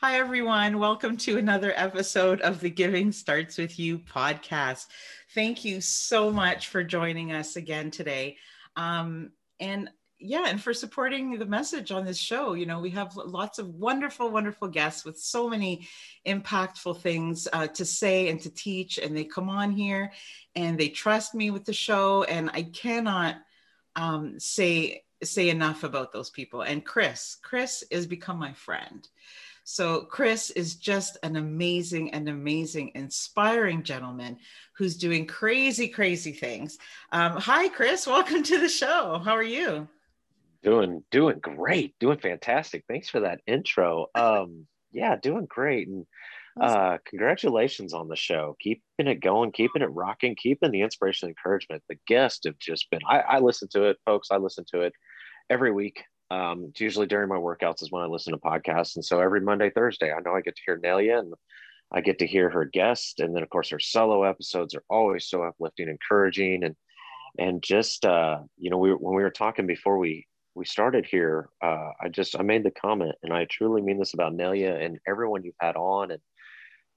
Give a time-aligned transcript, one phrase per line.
[0.00, 0.78] Hi, everyone.
[0.78, 4.86] Welcome to another episode of the Giving Starts With You podcast.
[5.34, 8.36] Thank you so much for joining us again today.
[8.76, 12.54] Um, and yeah, and for supporting the message on this show.
[12.54, 15.88] You know, we have lots of wonderful, wonderful guests with so many
[16.24, 18.98] impactful things uh, to say and to teach.
[18.98, 20.12] And they come on here
[20.54, 22.22] and they trust me with the show.
[22.22, 23.34] And I cannot
[23.96, 26.62] um, say say enough about those people.
[26.62, 29.08] And Chris, Chris has become my friend.
[29.70, 34.38] So, Chris is just an amazing and amazing, inspiring gentleman
[34.72, 36.78] who's doing crazy, crazy things.
[37.12, 38.06] Um, hi, Chris.
[38.06, 39.20] Welcome to the show.
[39.22, 39.86] How are you?
[40.62, 41.94] Doing, doing great.
[41.98, 42.84] Doing fantastic.
[42.88, 44.06] Thanks for that intro.
[44.14, 45.86] Um, yeah, doing great.
[45.86, 46.06] And
[46.62, 48.56] uh, congratulations on the show.
[48.60, 51.82] Keeping it going, keeping it rocking, keeping the inspiration and encouragement.
[51.90, 54.28] The guests have just been, I, I listen to it, folks.
[54.30, 54.94] I listen to it
[55.50, 56.04] every week.
[56.30, 58.96] Um, it's usually during my workouts is when I listen to podcasts.
[58.96, 61.32] And so every Monday, Thursday, I know I get to hear Nelia and
[61.92, 63.20] I get to hear her guest.
[63.20, 66.64] And then of course her solo episodes are always so uplifting, encouraging.
[66.64, 66.76] And,
[67.38, 71.48] and just, uh, you know, we, when we were talking before we, we started here,
[71.62, 74.98] uh, I just, I made the comment and I truly mean this about Nelia and
[75.06, 76.20] everyone you've had on and,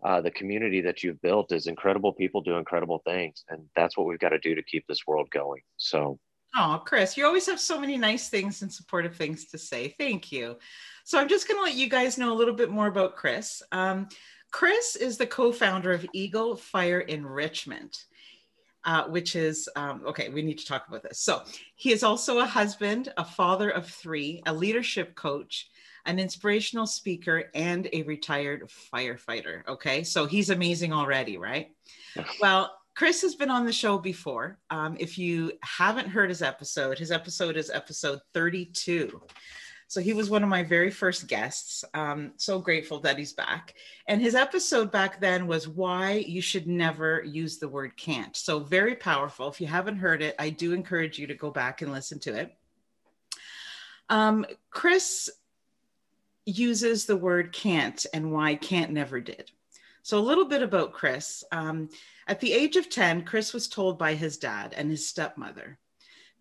[0.04, 4.08] uh, the community that you've built is incredible people do incredible things and that's what
[4.08, 6.18] we've got to do to keep this world going so
[6.56, 9.96] Oh, Chris, you always have so many nice things and supportive things to say.
[9.98, 10.58] Thank you.
[11.06, 13.64] So I'm just going to let you guys know a little bit more about Chris.
[13.72, 14.10] Um,
[14.52, 18.06] Chris is the co-founder of Eagle Fire Enrichment.
[18.84, 21.20] Uh, which is um, okay, we need to talk about this.
[21.20, 21.44] So,
[21.76, 25.70] he is also a husband, a father of three, a leadership coach,
[26.08, 29.62] an inspirational speaker, and a retired firefighter.
[29.68, 31.70] Okay, so he's amazing already, right?
[32.42, 34.60] Well, Chris has been on the show before.
[34.70, 39.22] Um, if you haven't heard his episode, his episode is episode 32.
[39.88, 41.84] So he was one of my very first guests.
[41.94, 43.74] Um, so grateful that he's back.
[44.08, 48.36] And his episode back then was why you should never use the word can't.
[48.38, 49.50] So very powerful.
[49.50, 52.34] If you haven't heard it, I do encourage you to go back and listen to
[52.34, 52.56] it.
[54.10, 55.30] Um, Chris
[56.46, 59.52] uses the word can't and why can't never did.
[60.04, 61.44] So, a little bit about Chris.
[61.52, 61.90] Um,
[62.28, 65.80] at the age of 10, Chris was told by his dad and his stepmother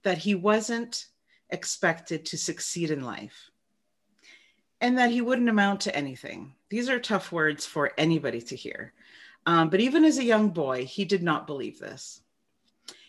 [0.02, 1.06] that he wasn't
[1.50, 3.50] expected to succeed in life
[4.80, 6.54] and that he wouldn't amount to anything.
[6.70, 8.92] These are tough words for anybody to hear.
[9.46, 12.20] Um, but even as a young boy, he did not believe this.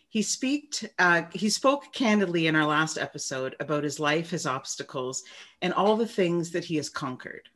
[0.09, 5.23] He, speaked, uh, he spoke candidly in our last episode about his life, his obstacles,
[5.61, 7.47] and all the things that he has conquered.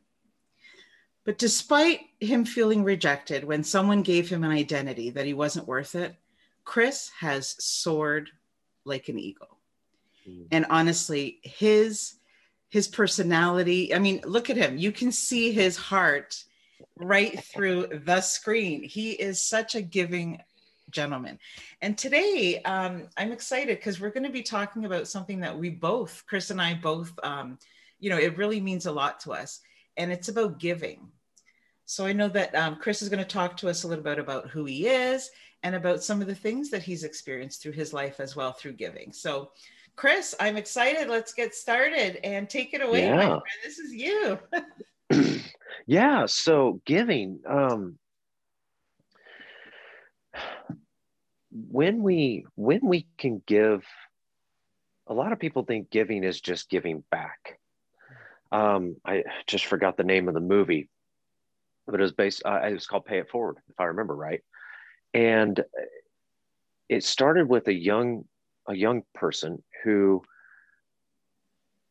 [1.26, 5.96] But despite him feeling rejected when someone gave him an identity that he wasn't worth
[5.96, 6.14] it,
[6.64, 8.30] Chris has soared
[8.84, 9.58] like an eagle.
[10.26, 10.46] Mm.
[10.52, 12.14] And honestly, his
[12.68, 14.78] his personality, I mean, look at him.
[14.78, 16.44] You can see his heart
[16.96, 18.82] right through the screen.
[18.82, 20.42] He is such a giving
[20.90, 21.38] gentleman.
[21.80, 25.70] And today, um, I'm excited because we're going to be talking about something that we
[25.70, 27.58] both, Chris and I both, um,
[27.98, 29.60] you know, it really means a lot to us.
[29.96, 31.08] And it's about giving.
[31.86, 34.18] So I know that um, Chris is going to talk to us a little bit
[34.18, 35.30] about who he is
[35.62, 38.72] and about some of the things that he's experienced through his life as well through
[38.72, 39.12] giving.
[39.12, 39.52] So,
[39.94, 41.08] Chris, I'm excited.
[41.08, 43.16] Let's get started and take it away, yeah.
[43.16, 43.42] my friend.
[43.64, 45.40] This is you.
[45.86, 46.26] yeah.
[46.26, 47.40] So giving.
[47.48, 47.98] Um,
[51.70, 53.84] when we when we can give
[55.06, 57.58] a lot of people think giving is just giving back
[58.52, 60.90] um, i just forgot the name of the movie
[61.86, 64.42] but it was based uh, it was called pay it forward if i remember right
[65.14, 65.64] and
[66.88, 68.24] it started with a young
[68.68, 70.22] a young person who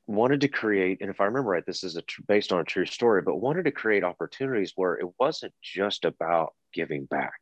[0.08, 2.64] wanted to create and if i remember right this is a tr- based on a
[2.64, 7.40] true story but wanted to create opportunities where it wasn't just about giving back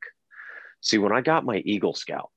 [0.83, 2.29] See, when I got my Eagle Scout,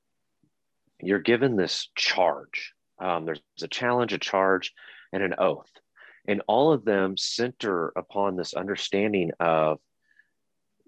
[1.01, 2.73] you're given this charge.
[2.97, 4.73] Um, there's a challenge, a charge,
[5.11, 5.69] and an oath.
[6.29, 9.79] And all of them center upon this understanding of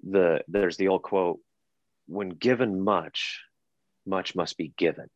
[0.04, 1.40] the, there's the old quote,
[2.08, 3.42] when given much,
[4.06, 5.10] much must be given.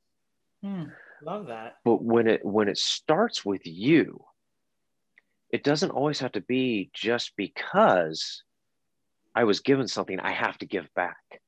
[0.61, 0.85] Hmm,
[1.23, 1.77] love that.
[1.83, 4.23] But when it when it starts with you,
[5.49, 8.43] it doesn't always have to be just because
[9.35, 11.41] I was given something, I have to give back.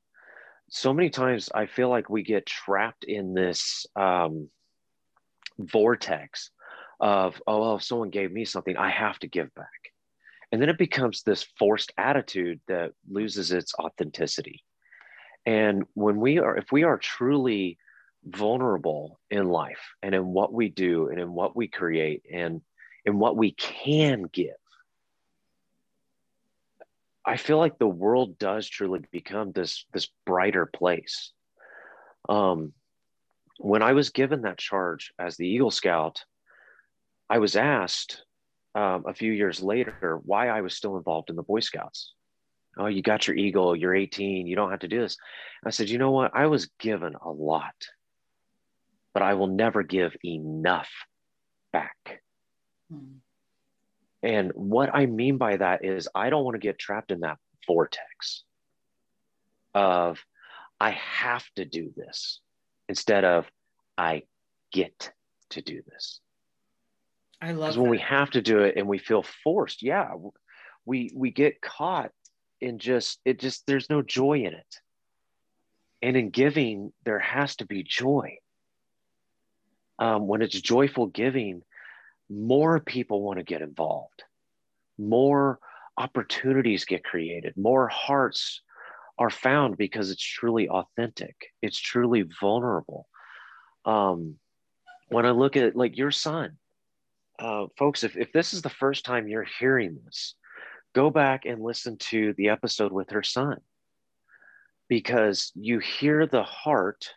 [0.69, 4.49] So many times I feel like we get trapped in this um,
[5.59, 6.49] vortex
[6.99, 9.67] of, oh, well, if someone gave me something, I have to give back.
[10.55, 14.63] And then it becomes this forced attitude that loses its authenticity.
[15.45, 17.77] And when we are, if we are truly
[18.23, 22.61] vulnerable in life and in what we do and in what we create and
[23.03, 24.55] in what we can give,
[27.25, 31.33] I feel like the world does truly become this this brighter place.
[32.29, 32.71] Um,
[33.59, 36.23] when I was given that charge as the Eagle Scout,
[37.29, 38.24] I was asked
[38.75, 42.13] um, a few years later why I was still involved in the Boy Scouts.
[42.77, 45.17] Oh, you got your Eagle, you're 18, you don't have to do this.
[45.65, 46.31] I said, you know what?
[46.35, 47.73] I was given a lot,
[49.13, 50.89] but I will never give enough
[51.71, 52.21] back.
[52.91, 53.19] Hmm.
[54.21, 57.37] And what I mean by that is, I don't want to get trapped in that
[57.65, 58.43] vortex
[59.73, 60.19] of
[60.79, 62.41] I have to do this
[62.89, 63.49] instead of
[63.97, 64.23] I
[64.71, 65.11] get
[65.51, 66.19] to do this.
[67.45, 70.13] I love because when we have to do it and we feel forced, yeah,
[70.83, 72.09] we we get caught
[72.59, 74.79] in just it just there's no joy in it.
[76.01, 78.37] And in giving, there has to be joy.
[79.99, 81.61] Um, when it's joyful giving,
[82.29, 84.23] more people want to get involved,
[84.97, 85.59] more
[85.97, 88.61] opportunities get created, more hearts
[89.19, 93.07] are found because it's truly authentic, it's truly vulnerable.
[93.85, 94.37] Um,
[95.09, 96.57] when I look at like your son,
[97.39, 100.35] uh, folks, if, if this is the first time you're hearing this,
[100.93, 103.57] go back and listen to the episode with her son
[104.87, 107.09] because you hear the heart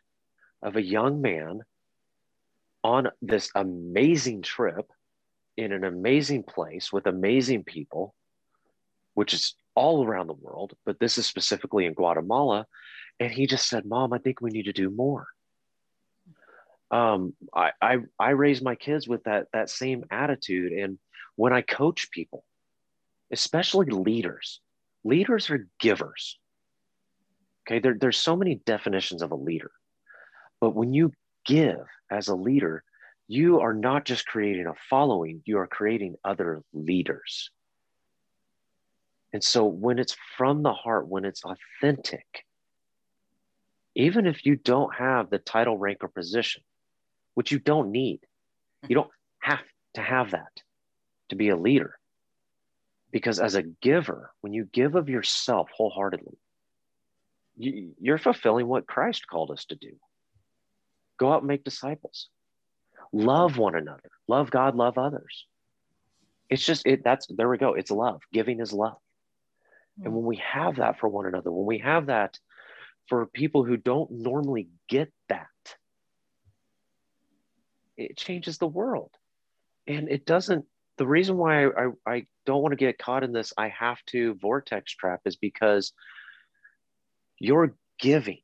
[0.62, 1.60] of a young man
[2.82, 4.90] on this amazing trip
[5.56, 8.14] in an amazing place with amazing people,
[9.14, 12.66] which is all around the world, but this is specifically in Guatemala.
[13.20, 15.26] And he just said, Mom, I think we need to do more.
[16.90, 20.72] Um, I, I, I raise my kids with that, that same attitude.
[20.72, 20.98] And
[21.36, 22.44] when I coach people,
[23.30, 24.60] especially leaders,
[25.04, 26.38] leaders are givers.
[27.66, 29.70] Okay, there, there's so many definitions of a leader.
[30.60, 31.12] But when you
[31.44, 32.82] give as a leader,
[33.26, 37.50] you are not just creating a following, you are creating other leaders.
[39.34, 42.46] And so when it's from the heart, when it's authentic,
[43.94, 46.62] even if you don't have the title, rank, or position,
[47.38, 48.18] which you don't need,
[48.88, 49.62] you don't have
[49.94, 50.60] to have that
[51.28, 51.94] to be a leader.
[53.12, 56.36] Because as a giver, when you give of yourself wholeheartedly,
[57.56, 59.92] you, you're fulfilling what Christ called us to do.
[61.16, 62.28] Go out and make disciples.
[63.12, 64.10] Love one another.
[64.26, 65.46] Love god love others.
[66.50, 67.74] It's just it that's there we go.
[67.74, 68.20] It's love.
[68.32, 68.98] Giving is love.
[70.02, 72.36] And when we have that for one another when we have that
[73.06, 75.46] for people who don't normally get that
[77.98, 79.10] it changes the world
[79.86, 80.64] and it doesn't
[80.96, 83.98] the reason why I, I, I don't want to get caught in this i have
[84.06, 85.92] to vortex trap is because
[87.38, 88.40] your giving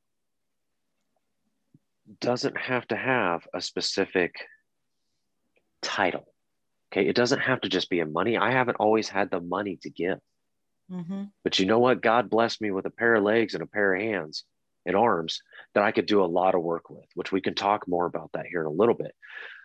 [2.20, 4.34] doesn't have to have a specific
[5.82, 6.26] title.
[6.92, 7.06] Okay.
[7.06, 8.36] It doesn't have to just be a money.
[8.36, 10.18] I haven't always had the money to give.
[10.90, 11.24] Mm-hmm.
[11.42, 12.02] But you know what?
[12.02, 14.44] God blessed me with a pair of legs and a pair of hands
[14.86, 15.40] and arms
[15.74, 18.30] that I could do a lot of work with, which we can talk more about
[18.34, 19.14] that here in a little bit.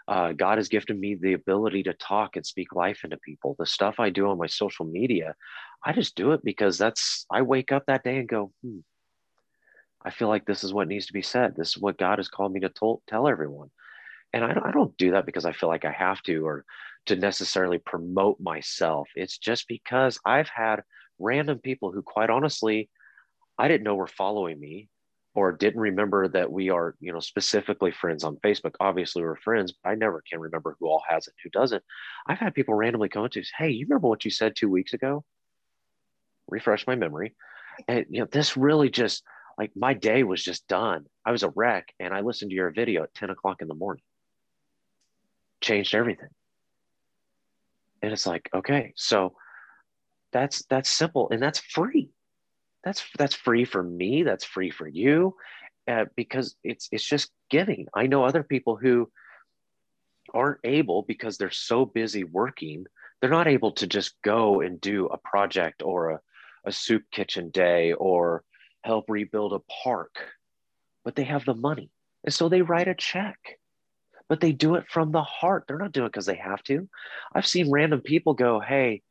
[0.08, 3.56] Uh, God has gifted me the ability to talk and speak life into people.
[3.60, 5.36] The stuff I do on my social media,
[5.86, 8.80] I just do it because that's, I wake up that day and go, hmm,
[10.04, 11.56] I feel like this is what needs to be said.
[11.56, 13.70] This is what God has called me to tell, tell everyone
[14.34, 16.66] and I don't, I don't do that because I feel like I have to or
[17.08, 19.10] to necessarily promote myself.
[19.16, 20.84] It's just because I've had
[21.18, 22.90] random people who, quite honestly,
[23.58, 24.90] I didn't know were following me
[25.36, 28.74] or didn't remember that we are, you know, specifically friends on Facebook.
[28.80, 31.84] Obviously, we're friends, but I never can remember who all has it, who doesn't.
[32.28, 35.24] I've had people randomly come to, hey, you remember what you said two weeks ago?
[36.48, 37.36] Refresh my memory.
[37.88, 39.24] And, you know, this really just
[39.58, 41.06] like my day was just done.
[41.26, 43.76] I was a wreck and I listened to your video at 10 o'clock in the
[43.76, 44.04] morning
[45.62, 46.30] changed everything.
[48.02, 49.36] And it's like, okay, so
[50.32, 52.12] that's that's simple and that's free.
[52.84, 55.36] That's that's free for me, that's free for you,
[55.88, 57.88] uh, because it's it's just giving.
[57.94, 59.12] I know other people who
[60.34, 62.86] aren't able because they're so busy working,
[63.20, 66.20] they're not able to just go and do a project or a,
[66.66, 68.44] a soup kitchen day or
[68.84, 70.16] help rebuild a park,
[71.04, 71.90] but they have the money.
[72.24, 73.38] And so they write a check,
[74.28, 75.66] but they do it from the heart.
[75.68, 76.88] They're not doing it because they have to.
[77.34, 79.02] I've seen random people go, Hey,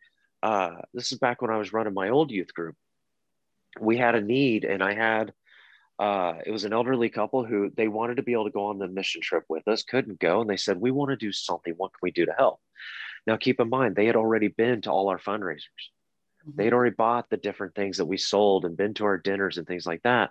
[0.42, 2.76] uh, this is back when I was running my old youth group.
[3.80, 5.32] We had a need, and I had
[5.98, 8.78] uh, it was an elderly couple who they wanted to be able to go on
[8.78, 11.74] the mission trip with us, couldn't go, and they said, "We want to do something.
[11.76, 12.60] What can we do to help?"
[13.26, 15.90] Now, keep in mind, they had already been to all our fundraisers.
[16.46, 16.52] Mm-hmm.
[16.56, 19.58] They had already bought the different things that we sold and been to our dinners
[19.58, 20.30] and things like that.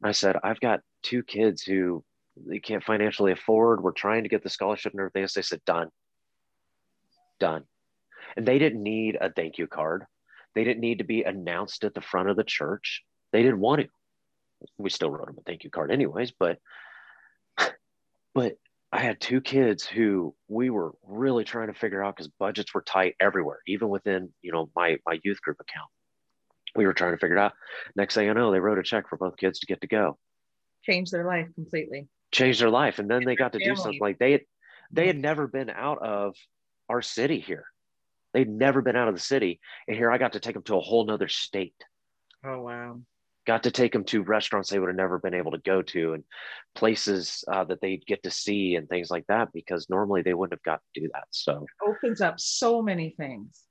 [0.00, 2.02] And I said, "I've got two kids who
[2.36, 3.82] they can't financially afford.
[3.82, 5.90] We're trying to get the scholarship and everything." So they said, "Done,
[7.38, 7.64] done."
[8.38, 10.06] And they didn't need a thank you card.
[10.54, 13.02] They didn't need to be announced at the front of the church.
[13.32, 13.88] They didn't want to
[14.78, 16.58] we still wrote them a thank you card anyways but
[18.34, 18.56] but
[18.92, 22.82] i had two kids who we were really trying to figure out because budgets were
[22.82, 25.88] tight everywhere even within you know my my youth group account.
[26.76, 27.52] We were trying to figure it out.
[27.94, 30.18] Next thing i know they wrote a check for both kids to get to go.
[30.82, 32.08] Change their life completely.
[32.32, 32.98] Change their life.
[32.98, 33.76] And then and they got to family.
[33.76, 34.40] do something like they had
[34.90, 35.22] they had mm-hmm.
[35.22, 36.34] never been out of
[36.88, 37.66] our city here
[38.34, 39.60] they'd never been out of the city.
[39.88, 41.74] And here i got to take them to a whole nother state.
[42.44, 43.00] Oh wow.
[43.46, 46.14] Got to take them to restaurants they would have never been able to go to
[46.14, 46.24] and
[46.74, 50.58] places uh, that they'd get to see and things like that because normally they wouldn't
[50.58, 51.64] have got to do that so.
[51.64, 53.62] It opens up so many things.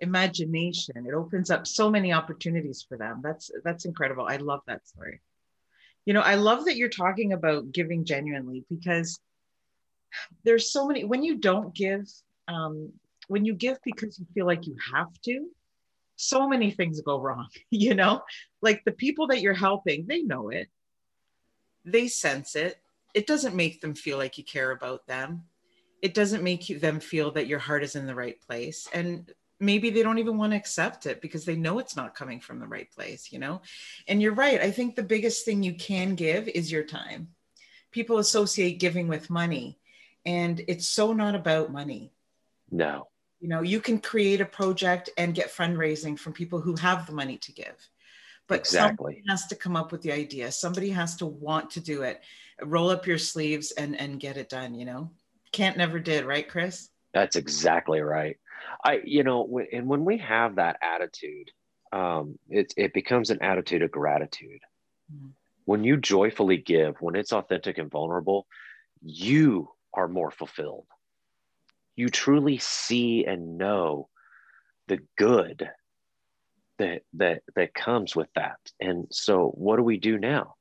[0.00, 1.06] Imagination.
[1.06, 3.20] It opens up so many opportunities for them.
[3.22, 4.26] That's that's incredible.
[4.28, 5.20] I love that story.
[6.04, 9.20] You know i love that you're talking about giving genuinely because
[10.42, 12.08] there's so many when you don't give
[12.48, 12.92] um,
[13.28, 15.48] when you give because you feel like you have to
[16.18, 18.22] so many things go wrong, you know?
[18.60, 20.68] Like the people that you're helping, they know it.
[21.84, 22.76] They sense it.
[23.14, 25.44] It doesn't make them feel like you care about them.
[26.02, 28.86] It doesn't make you, them feel that your heart is in the right place.
[28.92, 32.40] And maybe they don't even want to accept it because they know it's not coming
[32.40, 33.62] from the right place, you know?
[34.06, 34.60] And you're right.
[34.60, 37.28] I think the biggest thing you can give is your time.
[37.90, 39.78] People associate giving with money,
[40.26, 42.12] and it's so not about money.
[42.70, 43.08] No
[43.40, 47.12] you know you can create a project and get fundraising from people who have the
[47.12, 47.76] money to give.
[48.46, 48.96] But exactly.
[48.96, 50.50] somebody has to come up with the idea.
[50.50, 52.22] Somebody has to want to do it.
[52.62, 55.10] Roll up your sleeves and and get it done you know?
[55.52, 56.90] Can't never did right chris?
[57.14, 58.36] That's exactly right.
[58.84, 61.50] I you know and when we have that attitude
[61.92, 64.60] um it, it becomes an attitude of gratitude.
[65.10, 65.28] Mm-hmm.
[65.64, 68.46] when you joyfully give when it's authentic and vulnerable
[69.00, 70.84] you are more fulfilled
[71.98, 74.08] you truly see and know
[74.86, 75.68] the good
[76.78, 78.58] that that that comes with that.
[78.80, 80.54] And so what do we do now?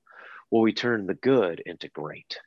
[0.50, 2.39] Well we turn the good into great.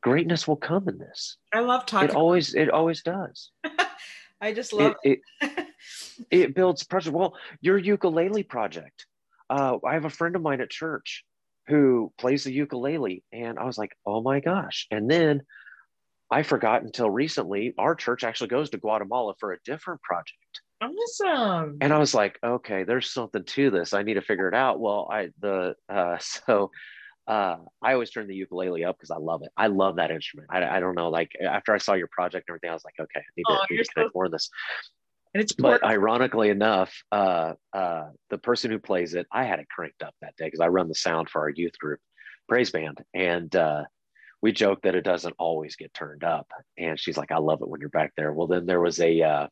[0.00, 1.36] Greatness will come in this.
[1.52, 2.70] I love talking it always it.
[2.70, 3.50] always does.
[4.40, 5.66] I just love it it,
[6.30, 7.10] it builds pressure.
[7.10, 9.06] Well your ukulele project.
[9.50, 11.24] Uh, i have a friend of mine at church
[11.66, 14.86] who plays the ukulele and i was like oh my gosh.
[14.92, 15.42] And then
[16.30, 20.60] I forgot until recently, our church actually goes to Guatemala for a different project.
[20.80, 21.78] Awesome.
[21.80, 23.92] And I was like, okay, there's something to this.
[23.92, 24.78] I need to figure it out.
[24.78, 26.70] Well, I, the, uh, so,
[27.26, 29.50] uh, I always turn the ukulele up because I love it.
[29.56, 30.48] I love that instrument.
[30.50, 32.94] I, I don't know, like after I saw your project and everything, I was like,
[32.98, 34.48] okay, I need to, oh, need to connect so- more of this.
[35.34, 39.68] And it's but ironically enough, uh, uh, the person who plays it, I had it
[39.68, 42.00] cranked up that day because I run the sound for our youth group
[42.48, 43.84] praise band, and uh,
[44.40, 46.50] we joke that it doesn't always get turned up.
[46.76, 48.32] And she's like, I love it when you're back there.
[48.32, 49.46] Well, then there was a, uh,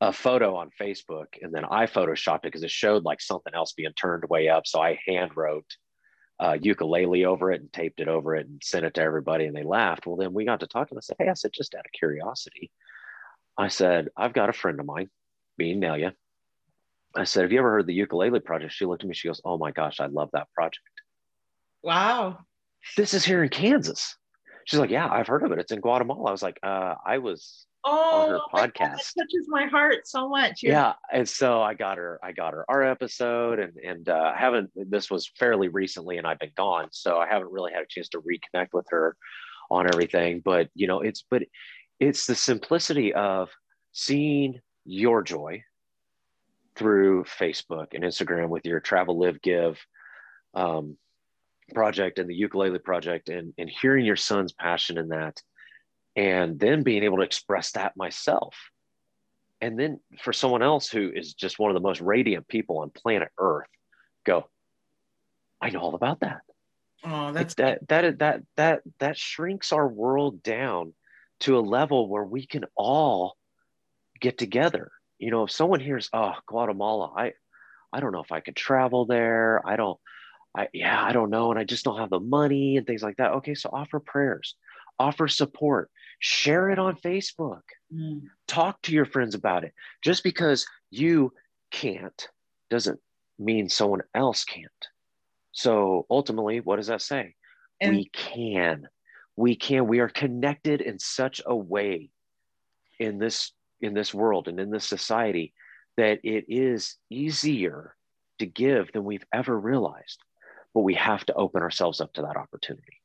[0.00, 3.72] a photo on Facebook and then I photoshopped it because it showed like something else
[3.72, 4.66] being turned way up.
[4.66, 5.66] So I hand wrote
[6.38, 9.56] uh, ukulele over it and taped it over it and sent it to everybody and
[9.56, 10.06] they laughed.
[10.06, 10.96] Well, then we got to talking.
[10.96, 12.70] I said, Hey, I said, just out of curiosity,
[13.56, 15.10] I said, I've got a friend of mine,
[15.56, 16.12] being Nelia.
[17.16, 18.74] I said, Have you ever heard the ukulele project?
[18.74, 20.84] She looked at me, she goes, Oh my gosh, I love that project.
[21.82, 22.38] Wow
[22.96, 24.16] this is here in Kansas.
[24.64, 25.58] She's like, yeah, I've heard of it.
[25.58, 26.28] It's in Guatemala.
[26.28, 29.14] I was like, uh, I was oh, on her podcast.
[29.16, 30.62] That touches my heart so much.
[30.62, 32.20] You're- yeah, and so I got her.
[32.22, 34.70] I got her our episode, and and uh, haven't.
[34.74, 38.10] This was fairly recently, and I've been gone, so I haven't really had a chance
[38.10, 39.16] to reconnect with her
[39.70, 40.42] on everything.
[40.44, 41.44] But you know, it's but
[41.98, 43.48] it's the simplicity of
[43.92, 45.62] seeing your joy
[46.76, 49.78] through Facebook and Instagram with your travel, live, give.
[50.54, 50.96] Um,
[51.74, 55.40] project and the ukulele project and, and hearing your son's passion in that
[56.16, 58.54] and then being able to express that myself
[59.60, 62.90] and then for someone else who is just one of the most radiant people on
[62.90, 63.68] planet earth
[64.24, 64.48] go
[65.60, 66.42] I know all about that.
[67.04, 70.94] Oh, that's that that that that that shrinks our world down
[71.40, 73.36] to a level where we can all
[74.20, 74.90] get together.
[75.18, 77.32] You know, if someone hears, "Oh, Guatemala," I
[77.92, 79.62] I don't know if I could travel there.
[79.66, 79.98] I don't
[80.58, 83.16] I yeah, I don't know and I just don't have the money and things like
[83.18, 83.32] that.
[83.34, 84.56] Okay, so offer prayers.
[84.98, 85.90] Offer support.
[86.18, 87.62] Share it on Facebook.
[87.94, 88.22] Mm.
[88.48, 89.72] Talk to your friends about it.
[90.02, 91.32] Just because you
[91.70, 92.28] can't
[92.70, 92.98] doesn't
[93.38, 94.88] mean someone else can't.
[95.52, 97.36] So ultimately, what does that say?
[97.80, 98.88] And- we can.
[99.36, 99.86] We can.
[99.86, 102.10] We are connected in such a way
[102.98, 105.54] in this in this world and in this society
[105.96, 107.94] that it is easier
[108.40, 110.18] to give than we've ever realized.
[110.78, 113.00] But we have to open ourselves up to that opportunity.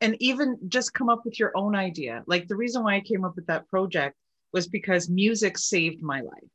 [0.00, 2.22] and even just come up with your own idea.
[2.26, 4.16] Like the reason why I came up with that project
[4.54, 6.52] was because music saved my life.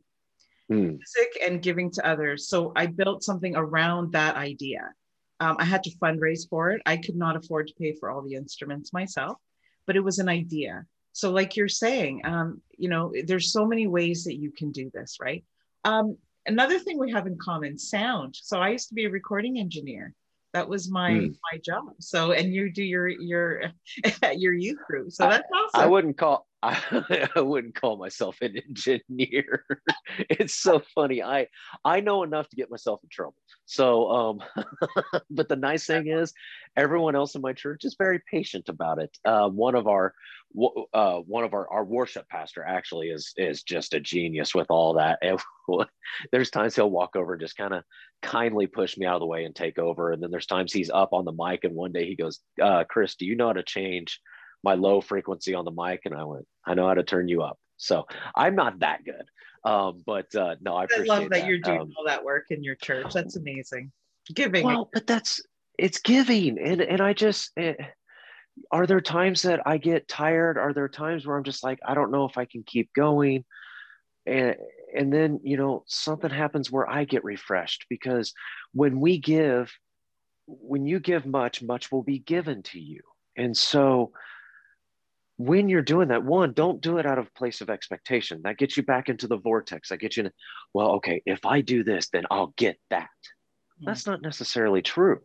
[0.71, 2.47] Mm, music and giving to others.
[2.47, 4.91] So I built something around that idea.
[5.39, 6.81] Um, I had to fundraise for it.
[6.87, 9.37] I could not afford to pay for all the instruments myself,
[9.85, 10.87] but it was an idea.
[11.11, 14.89] So, like you're saying, um, you know, there's so many ways that you can do
[14.95, 15.43] this, right?
[15.83, 18.35] Um, another thing we have in common sound.
[18.41, 20.15] So I used to be a recording engineer.
[20.53, 21.35] That was my Mm.
[21.51, 21.83] my job.
[21.99, 23.63] So, and you do your your
[24.35, 25.11] your youth group.
[25.11, 25.81] So that's I awesome.
[25.81, 29.65] I wouldn't call I, I wouldn't call myself an engineer.
[30.29, 31.21] it's so funny.
[31.21, 31.47] I
[31.83, 33.35] I know enough to get myself in trouble.
[33.65, 34.39] So um
[35.29, 36.33] but the nice thing is
[36.77, 39.15] everyone else in my church is very patient about it.
[39.25, 40.13] Uh, one of our
[40.93, 44.93] uh, one of our, our worship pastor actually is is just a genius with all
[44.93, 45.19] that.
[45.21, 45.39] And
[46.31, 47.83] there's times he'll walk over and just kind of
[48.21, 50.11] kindly push me out of the way and take over.
[50.11, 52.83] And then there's times he's up on the mic and one day he goes, uh,
[52.87, 54.21] Chris, do you know how to change
[54.63, 56.01] my low frequency on the mic?
[56.05, 57.57] And I went, I know how to turn you up.
[57.77, 59.25] So I'm not that good.
[59.65, 62.45] Um, but uh, no, I I appreciate love that, you're doing Um, all that work
[62.49, 63.07] in your church.
[63.13, 63.91] That's amazing.
[64.33, 64.65] Giving.
[64.65, 65.41] well, but that's
[65.77, 67.73] it's giving, and and I just eh,
[68.71, 70.57] are there times that I get tired?
[70.57, 73.43] Are there times where I'm just like I don't know if I can keep going,
[74.25, 74.55] and
[74.95, 78.33] and then you know something happens where I get refreshed because
[78.73, 79.73] when we give,
[80.47, 83.01] when you give much, much will be given to you,
[83.35, 84.13] and so
[85.37, 88.77] when you're doing that one don't do it out of place of expectation that gets
[88.77, 90.31] you back into the vortex that gets you in
[90.73, 93.09] well okay if i do this then i'll get that
[93.79, 93.85] hmm.
[93.85, 95.19] that's not necessarily true.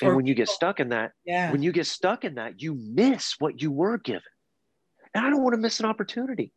[0.00, 1.52] And Or when you get stuck in that, Yeah.
[1.52, 4.22] when you get stuck in that, you miss what you were given.
[5.14, 6.52] And I don't want to miss an opportunity.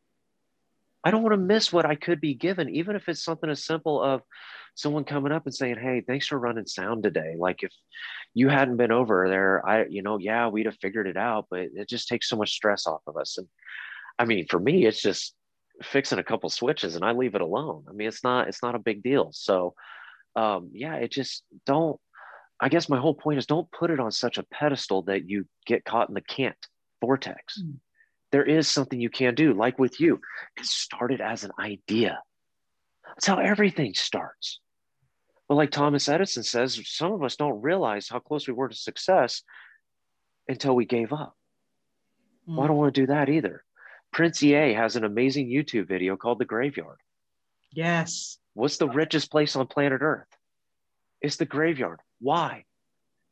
[1.03, 3.65] I don't want to miss what I could be given, even if it's something as
[3.65, 4.21] simple of
[4.75, 7.35] someone coming up and saying, Hey, thanks for running sound today.
[7.37, 7.71] Like if
[8.33, 11.59] you hadn't been over there, I, you know, yeah, we'd have figured it out, but
[11.73, 13.37] it just takes so much stress off of us.
[13.37, 13.47] And
[14.17, 15.35] I mean, for me, it's just
[15.81, 17.85] fixing a couple switches and I leave it alone.
[17.89, 19.31] I mean, it's not, it's not a big deal.
[19.33, 19.75] So
[20.35, 21.99] um, yeah, it just don't.
[22.59, 25.45] I guess my whole point is don't put it on such a pedestal that you
[25.65, 26.55] get caught in the can't
[27.01, 27.61] vortex.
[27.61, 27.75] Mm.
[28.33, 30.19] There is something you can do, like with you.
[30.57, 32.19] It started as an idea.
[33.05, 34.59] That's how everything starts.
[35.47, 38.75] But like Thomas Edison says, some of us don't realize how close we were to
[38.75, 39.43] success
[40.47, 41.37] until we gave up.
[42.47, 42.67] Well, I Mm.
[42.69, 43.63] don't want to do that either.
[44.11, 46.97] Prince EA has an amazing YouTube video called The Graveyard.
[47.69, 48.39] Yes.
[48.55, 50.27] What's the richest place on planet Earth?
[51.21, 51.99] It's the graveyard.
[52.19, 52.65] Why?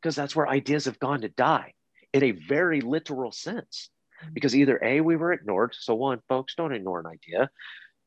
[0.00, 1.74] Because that's where ideas have gone to die
[2.12, 3.90] in a very literal sense.
[4.32, 5.74] Because either A, we were ignored.
[5.78, 7.50] So, one, folks, don't ignore an idea.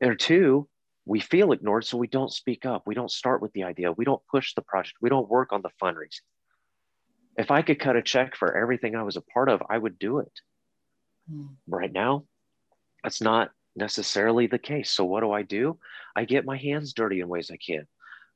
[0.01, 0.67] Or two,
[1.05, 1.85] we feel ignored.
[1.85, 2.83] So we don't speak up.
[2.85, 3.91] We don't start with the idea.
[3.91, 4.97] We don't push the project.
[5.01, 6.21] We don't work on the fundraising.
[7.37, 9.99] If I could cut a check for everything I was a part of, I would
[9.99, 10.31] do it.
[11.31, 11.49] Mm.
[11.67, 12.25] Right now,
[13.03, 14.91] that's not necessarily the case.
[14.91, 15.77] So what do I do?
[16.15, 17.87] I get my hands dirty in ways I can.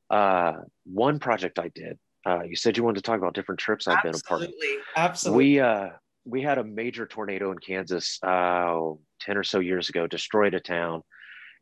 [0.10, 1.98] Uh, one project I did.
[2.26, 4.48] Uh, you said you wanted to talk about different trips I've been a part of.
[4.48, 4.78] Absolutely.
[4.98, 5.46] Absolutely.
[5.46, 5.89] We uh,
[6.30, 10.60] we had a major tornado in Kansas uh, ten or so years ago, destroyed a
[10.60, 11.04] town,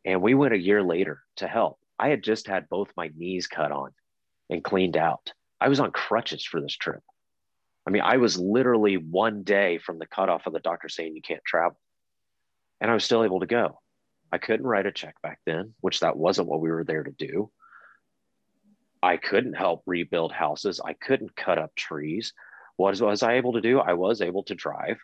[0.06, 1.80] and we went a year later to help.
[2.00, 3.92] I had just had both my knees cut on
[4.50, 5.32] and cleaned out.
[5.60, 7.02] I was on crutches for this trip.
[7.88, 11.22] I mean, I was literally one day from the cutoff of the doctor saying you
[11.22, 11.80] can't travel,
[12.82, 13.80] and I was still able to go.
[14.32, 17.12] I couldn't write a check back then, which that wasn't what we were there to
[17.12, 17.50] do.
[19.02, 20.82] I couldn't help rebuild houses.
[20.84, 22.34] I couldn't cut up trees.
[22.78, 23.80] What was I able to do?
[23.80, 24.98] I was able to drive.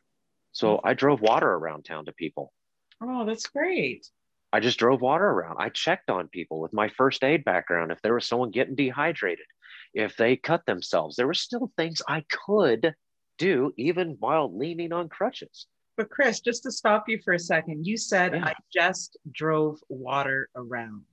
[0.51, 0.87] So mm-hmm.
[0.87, 2.53] I drove water around town to people.
[3.01, 4.07] oh, that's great.
[4.53, 5.57] I just drove water around.
[5.59, 7.91] I checked on people with my first aid background.
[7.91, 9.47] If there was someone getting dehydrated,
[9.95, 12.93] if they cut themselves, there were still things I could
[13.39, 15.65] do even while leaning on crutches.
[15.97, 18.45] But Chris, just to stop you for a second, you said Yeah.
[18.45, 21.03] I just drove water around.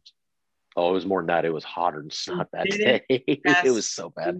[0.76, 1.44] Oh, it was more than that.
[1.44, 3.02] It was hotter than snot that day.
[3.08, 3.40] it?
[3.64, 4.38] it was so bad.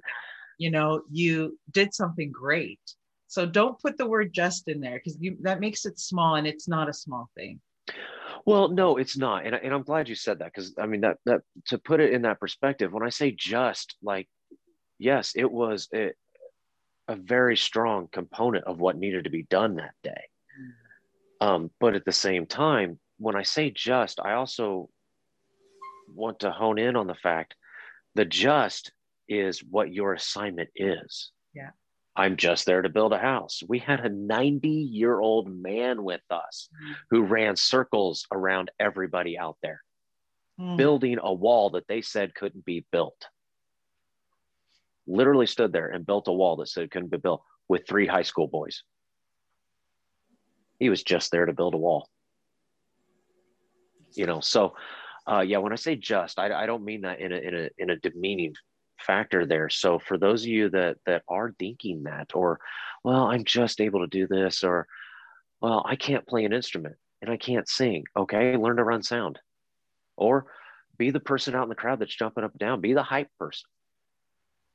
[0.61, 2.81] You know, you did something great.
[3.29, 6.69] So don't put the word just in there because that makes it small and it's
[6.69, 7.61] not a small thing.
[8.45, 11.17] Well, no, it's not, and, and I'm glad you said that because I mean that
[11.25, 14.29] that to put it in that perspective, when I say just, like,
[14.99, 16.13] yes, it was a,
[17.09, 20.25] a very strong component of what needed to be done that day.
[21.41, 24.91] Um, but at the same time, when I say just, I also
[26.15, 27.55] want to hone in on the fact
[28.15, 28.93] the just
[29.31, 31.31] is what your assignment is.
[31.55, 31.71] Yeah.
[32.17, 33.63] I'm just there to build a house.
[33.67, 36.95] We had a 90 year old man with us Mm.
[37.11, 39.83] who ran circles around everybody out there,
[40.59, 40.77] Mm.
[40.77, 43.29] building a wall that they said couldn't be built.
[45.07, 48.23] Literally stood there and built a wall that said couldn't be built with three high
[48.23, 48.83] school boys.
[50.81, 52.09] He was just there to build a wall.
[54.15, 54.75] You know, so
[55.27, 57.71] uh, yeah, when I say just, I, I don't mean that in a, in a
[57.79, 58.55] in a demeaning
[59.01, 59.69] factor there.
[59.69, 62.61] So for those of you that that are thinking that, or
[63.05, 64.87] well, I'm just able to do this, or
[65.61, 68.05] well, I can't play an instrument and I can't sing.
[68.17, 69.39] Okay, learn to run sound,
[70.17, 70.47] or
[70.97, 72.81] be the person out in the crowd that's jumping up and down.
[72.81, 73.69] Be the hype person.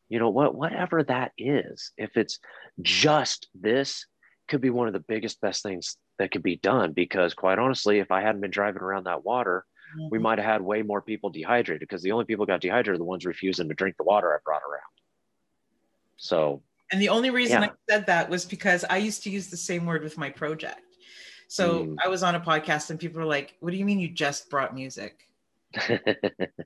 [0.09, 0.55] You know what?
[0.55, 2.39] Whatever that is, if it's
[2.81, 4.05] just this,
[4.47, 6.93] could be one of the biggest, best things that could be done.
[6.93, 9.65] Because quite honestly, if I hadn't been driving around that water,
[10.09, 10.21] we Mhm.
[10.21, 13.03] might have had way more people dehydrated because the only people got dehydrated are the
[13.03, 14.81] ones refusing to drink the water I brought around.
[16.17, 17.69] So And the only reason Yeah.
[17.69, 20.81] I said that was because I used to use the same word with my project.
[21.47, 21.97] So Mm.
[22.03, 24.49] I was on a podcast and people were like, What do you mean you just
[24.49, 25.27] brought music?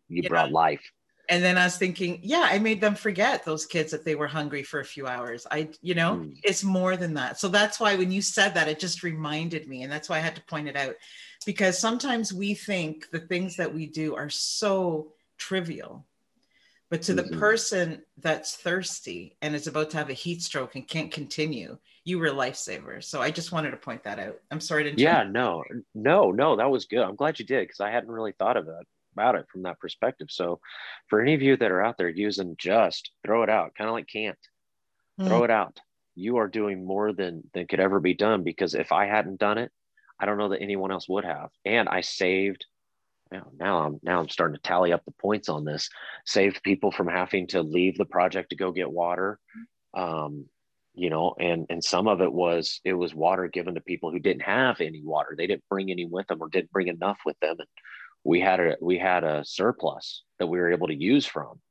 [0.10, 0.28] you Yeah.
[0.30, 0.82] brought life.
[1.30, 4.28] And then I was thinking, yeah, I made them forget those kids that they were
[4.28, 5.46] hungry for a few hours.
[5.52, 6.40] I, you know, Mm.
[6.44, 7.40] it's more than that.
[7.40, 9.84] So that's why when you said that, it just reminded me.
[9.84, 10.96] And that's why I had to point it out
[11.46, 16.06] because sometimes we think the things that we do are so trivial.
[16.90, 17.18] But to Mhm.
[17.18, 21.78] the person that's thirsty and is about to have a heat stroke and can't continue,
[22.04, 23.04] you were a lifesaver.
[23.04, 24.40] So I just wanted to point that out.
[24.50, 27.04] I'm sorry to Yeah, no, no, no, that was good.
[27.04, 29.80] I'm glad you did because I hadn't really thought of that about it from that
[29.80, 30.32] perspective.
[30.32, 30.62] So
[31.10, 33.94] for any of you that are out there using just throw it out, kind of
[33.94, 34.38] like can't
[35.20, 35.26] Mm.
[35.28, 35.80] throw it out.
[36.16, 39.58] You are doing more than than could ever be done because if I hadn't done
[39.60, 39.72] it,
[40.20, 41.50] I don't know that anyone else would have.
[41.66, 42.66] And I saved
[43.32, 45.90] now, now I'm now I'm starting to tally up the points on this.
[46.26, 49.40] Saved people from having to leave the project to go get water.
[49.94, 50.46] Um,
[50.96, 54.20] you know, and and some of it was it was water given to people who
[54.20, 55.36] didn't have any water.
[55.38, 57.56] They didn't bring any with them or didn't bring enough with them.
[57.60, 57.70] And
[58.24, 61.62] we had a we had a surplus that we were able to use from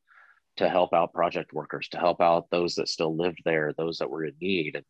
[0.59, 4.11] to help out project workers, to help out those that still lived there, those that
[4.11, 4.77] were in need.
[4.77, 4.85] And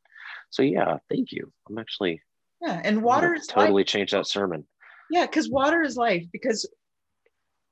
[0.51, 1.53] so yeah, thank you.
[1.69, 2.23] I'm actually
[2.61, 2.81] Yeah.
[2.83, 3.67] And water is life.
[3.67, 4.65] totally change that sermon.
[5.11, 6.25] Yeah, because water is life.
[6.33, 6.69] Because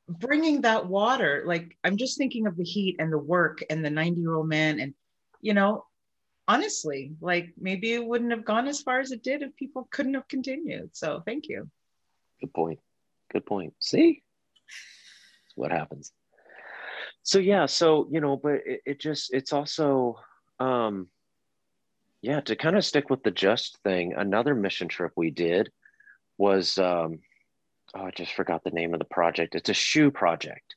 [0.08, 3.90] bringing that water, like I'm just thinking of the heat and the work and the
[3.90, 4.80] 90 year old man.
[4.80, 4.94] And,
[5.40, 5.84] you know,
[6.48, 10.14] honestly, like maybe it wouldn't have gone as far as it did if people couldn't
[10.14, 10.90] have continued.
[10.96, 11.68] So thank you.
[12.40, 12.78] Good point.
[13.32, 13.74] Good point.
[13.80, 14.22] See?
[15.44, 16.12] That's what happens.
[17.22, 20.16] So yeah, so you know, but it, it just it's also
[20.60, 21.08] um
[22.22, 25.70] yeah, to kind of stick with the just thing, another mission trip we did
[26.38, 27.20] was um
[27.94, 29.54] oh I just forgot the name of the project.
[29.54, 30.74] It's a shoe project.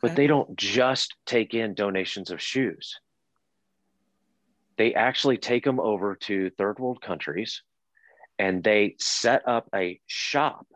[0.00, 3.00] But they don't just take in donations of shoes.
[4.78, 7.62] They actually take them over to third world countries
[8.38, 10.66] and they set up a shop.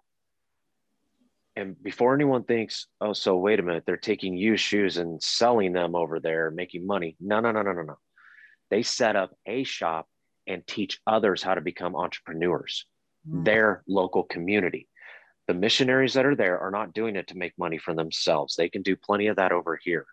[1.56, 5.72] And before anyone thinks, oh, so wait a minute, they're taking used shoes and selling
[5.72, 7.16] them over there, making money.
[7.20, 7.98] No, no, no, no, no, no.
[8.70, 10.08] They set up a shop
[10.46, 12.86] and teach others how to become entrepreneurs,
[13.26, 13.44] Mm.
[13.46, 14.86] their local community.
[15.46, 18.54] The missionaries that are there are not doing it to make money for themselves.
[18.54, 20.06] They can do plenty of that over here,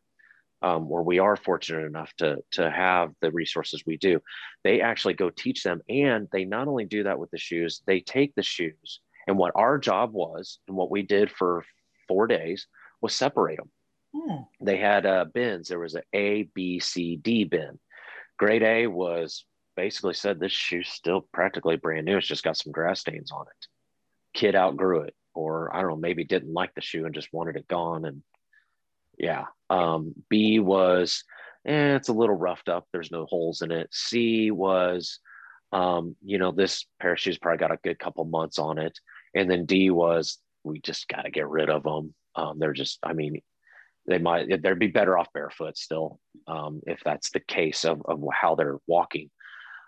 [0.61, 4.21] um, where we are fortunate enough to, to have the resources we do.
[4.63, 5.81] They actually go teach them.
[5.89, 9.01] And they not only do that with the shoes, they take the shoes.
[9.27, 11.65] And what our job was, and what we did for
[12.07, 12.67] four days,
[13.01, 13.71] was separate them
[14.13, 14.43] Hmm.
[14.59, 15.69] they had uh, bins.
[15.69, 17.79] There was an A, B, C, D bin.
[18.41, 19.45] Grade A was
[19.77, 22.17] basically said this shoe's still practically brand new.
[22.17, 23.67] It's just got some grass stains on it.
[24.34, 27.56] Kid outgrew it, or I don't know, maybe didn't like the shoe and just wanted
[27.56, 28.04] it gone.
[28.04, 28.23] And
[29.15, 31.23] yeah, um, B was,
[31.67, 32.88] eh, it's a little roughed up.
[32.91, 33.89] There's no holes in it.
[33.91, 35.19] C was,
[35.71, 38.97] um, you know, this pair of shoes probably got a good couple months on it.
[39.36, 42.15] And then D was, we just got to get rid of them.
[42.36, 43.39] Um, they're just, I mean,
[44.07, 48.21] they might they'd be better off barefoot still um, if that's the case of, of
[48.33, 49.29] how they're walking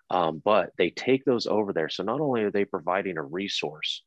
[0.10, 4.04] um, but they take those over there so not only are they providing a resource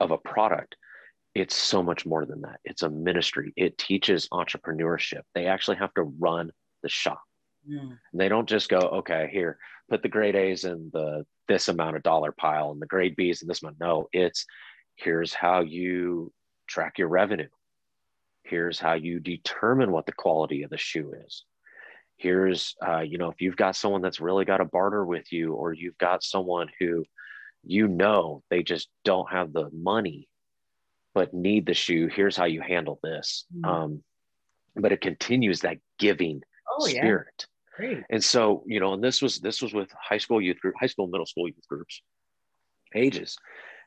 [0.00, 0.76] of a product
[1.34, 2.60] it's so much more than that.
[2.64, 3.52] It's a ministry.
[3.56, 5.22] It teaches entrepreneurship.
[5.34, 6.50] They actually have to run
[6.82, 7.22] the shop.
[7.68, 7.98] Mm.
[8.14, 12.02] They don't just go, okay, here, put the grade A's in the this amount of
[12.02, 13.76] dollar pile and the grade B's in this one.
[13.80, 14.46] No, it's
[14.96, 16.32] here's how you
[16.68, 17.48] track your revenue.
[18.50, 21.44] Here's how you determine what the quality of the shoe is.
[22.16, 25.54] Here's, uh, you know, if you've got someone that's really got a barter with you,
[25.54, 27.04] or you've got someone who
[27.64, 30.28] you know they just don't have the money
[31.14, 33.64] but need the shoe here's how you handle this mm-hmm.
[33.64, 34.02] um,
[34.76, 37.76] but it continues that giving oh, spirit yeah.
[37.76, 38.04] Great.
[38.10, 40.86] and so you know and this was this was with high school youth group high
[40.86, 42.02] school middle school youth groups
[42.94, 43.36] ages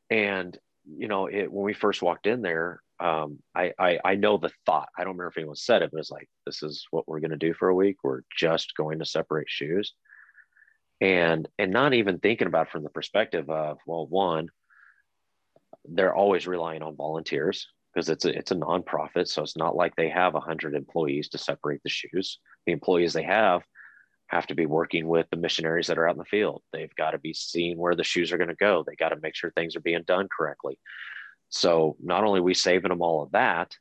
[0.10, 0.58] and
[0.98, 4.52] you know it when we first walked in there um, I, I i know the
[4.66, 4.88] thought.
[4.98, 7.20] I don't remember if anyone said it but it was like this is what we're
[7.20, 7.98] going to do for a week.
[8.04, 9.94] We're just going to separate shoes.
[11.02, 14.48] And and not even thinking about from the perspective of well one
[15.86, 19.94] they're always relying on volunteers because it's a, it's a nonprofit so it's not like
[19.96, 22.40] they have 100 employees to separate the shoes.
[22.66, 23.64] The employees they have
[24.28, 26.64] have to be working with the missionaries that are out in the field.
[26.72, 28.86] They've got to be seeing where the shoes are going to go.
[28.88, 30.80] They got to make sure things are being done correctly
[31.54, 33.76] so not only we saving them all of that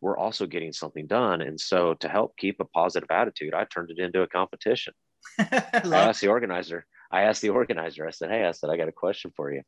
[0.00, 3.90] we're also getting something done and so to help keep a positive attitude i turned
[3.90, 4.92] it into a competition
[5.38, 8.88] I asked the organizer i asked the organizer i said hey i said i got
[8.88, 9.62] a question for you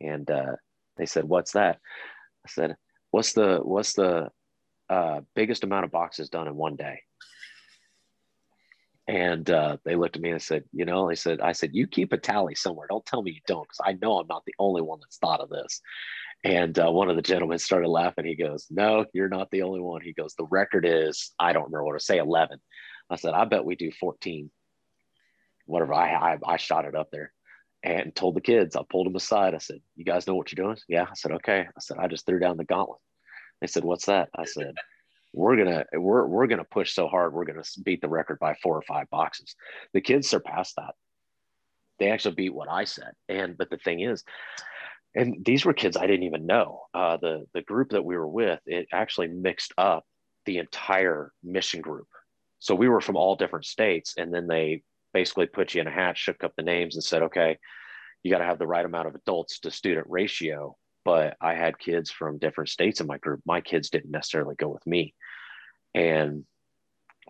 [0.00, 0.56] and uh,
[0.96, 1.78] they said, "What's that?"
[2.44, 2.76] I said,
[3.10, 4.30] "What's the what's the
[4.88, 7.02] uh, biggest amount of boxes done in one day?"
[9.06, 11.86] And uh, they looked at me and said, "You know," they said, "I said you
[11.86, 12.86] keep a tally somewhere.
[12.88, 15.40] Don't tell me you don't, because I know I'm not the only one that's thought
[15.40, 15.80] of this."
[16.44, 18.24] And uh, one of the gentlemen started laughing.
[18.24, 21.64] He goes, "No, you're not the only one." He goes, "The record is I don't
[21.64, 22.60] remember what to say, 11."
[23.10, 24.50] I said, "I bet we do 14."
[25.66, 25.94] Whatever.
[25.94, 27.32] I I, I shot it up there
[27.82, 29.54] and told the kids, I pulled them aside.
[29.54, 30.78] I said, You guys know what you're doing?
[30.88, 31.04] Yeah.
[31.04, 31.60] I said, Okay.
[31.60, 33.00] I said, I just threw down the gauntlet.
[33.60, 34.28] They said, What's that?
[34.34, 34.74] I said,
[35.32, 38.76] We're gonna we're we're gonna push so hard, we're gonna beat the record by four
[38.76, 39.54] or five boxes.
[39.92, 40.94] The kids surpassed that.
[41.98, 43.12] They actually beat what I said.
[43.28, 44.24] And but the thing is,
[45.14, 46.82] and these were kids I didn't even know.
[46.94, 50.04] Uh, the the group that we were with, it actually mixed up
[50.46, 52.08] the entire mission group.
[52.58, 54.82] So we were from all different states, and then they
[55.14, 57.58] basically put you in a hat, shook up the names, and said, okay,
[58.22, 60.76] you got to have the right amount of adults to student ratio.
[61.04, 63.40] But I had kids from different states in my group.
[63.46, 65.14] My kids didn't necessarily go with me.
[65.94, 66.44] And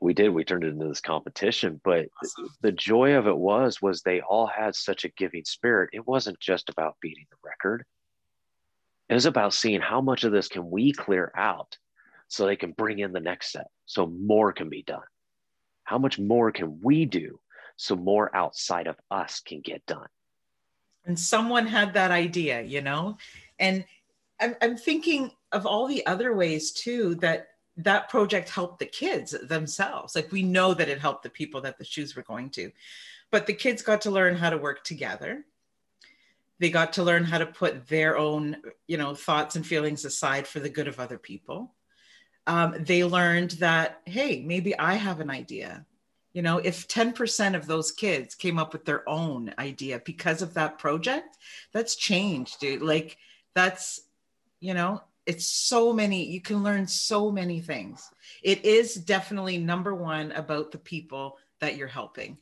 [0.01, 1.81] we did, we turned it into this competition.
[1.85, 2.51] But awesome.
[2.63, 5.91] the joy of it was, was they all had such a giving spirit.
[5.93, 7.85] It wasn't just about beating the record.
[9.09, 11.77] It was about seeing how much of this can we clear out
[12.29, 15.01] so they can bring in the next set so more can be done.
[15.85, 17.41] How much more can we do
[17.79, 20.09] so more outside of us can get done.
[21.07, 23.17] And someone had that idea, you know?
[23.59, 23.85] And
[24.41, 27.49] I'm, I'm thinking of all the other ways too that
[27.79, 30.15] that project helped the kids themselves.
[30.15, 32.71] Like we know that it helped the people that the shoes were going to,
[33.31, 35.45] but the kids got to learn how to work together.
[36.59, 38.57] They got to learn how to put their own,
[38.89, 41.73] you know, thoughts and feelings aside for the good of other people.
[42.49, 45.87] Um, they learned that, hey, maybe I have an idea
[46.33, 50.55] you know if 10% of those kids came up with their own idea because of
[50.55, 51.37] that project
[51.73, 53.17] that's changed dude like
[53.55, 54.03] that's
[54.61, 58.11] you know it's so many you can learn so many things.
[58.43, 62.39] It is definitely number one about the people that you're helping.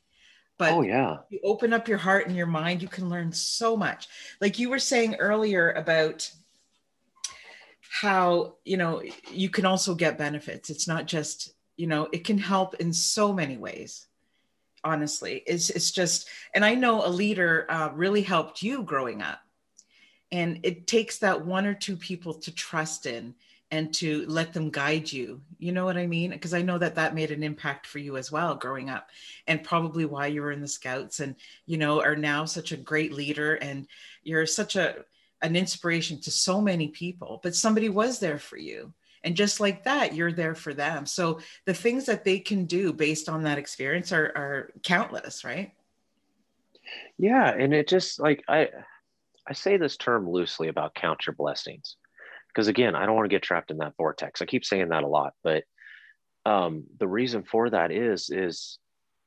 [0.57, 1.19] But oh yeah.
[1.29, 4.07] you open up your heart and your mind you can learn so much.
[4.41, 6.31] Like you were saying earlier about
[8.01, 10.71] how you know you can also get benefits.
[10.71, 14.07] It's not just you know it can help in so many ways
[14.85, 15.43] honestly.
[15.45, 19.41] It's, it's just and i know a leader uh, really helped you growing up
[20.33, 23.35] and it takes that one or two people to trust in
[23.73, 25.41] and to let them guide you.
[25.59, 26.31] You know what i mean?
[26.31, 29.11] Because i know that that made an impact for you as well growing up
[29.47, 31.35] and probably why you were in the scouts and
[31.67, 33.87] you know are now such a great leader and
[34.23, 35.05] you're such a
[35.43, 37.41] an inspiration to so many people.
[37.43, 38.93] But somebody was there for you.
[39.25, 41.05] And just like that you're there for them.
[41.05, 45.73] So the things that they can do based on that experience are, are countless right?
[47.19, 47.51] Yeah.
[47.51, 48.69] And it just like i
[49.49, 51.97] i say this term loosely about count your blessings
[52.49, 55.05] because again i don't want to get trapped in that vortex i keep saying that
[55.05, 55.65] a lot but
[56.45, 58.79] um the reason for that is is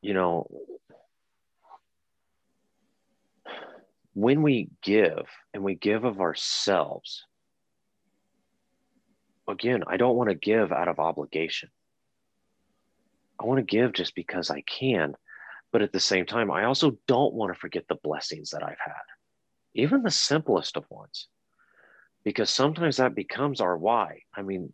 [0.01, 0.47] you know
[4.13, 7.25] when we give and we give of ourselves
[9.49, 11.69] again, I don't want to give out of obligation.
[13.39, 15.15] I want to give just because I can.
[15.71, 18.79] But at the same time, I also don't want to forget the blessings that I've
[18.83, 18.93] had,
[19.73, 21.27] even the simplest of ones.
[22.23, 24.21] because sometimes that becomes our why.
[24.35, 24.73] I mean,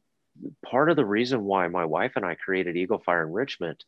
[0.65, 3.84] part of the reason why my wife and I created Eagle Fire Enrichment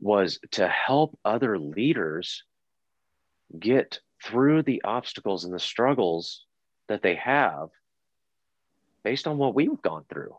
[0.00, 2.42] was to help other leaders
[3.58, 6.44] get through the obstacles and the struggles
[6.88, 7.68] that they have
[9.04, 10.36] based on what we've gone through.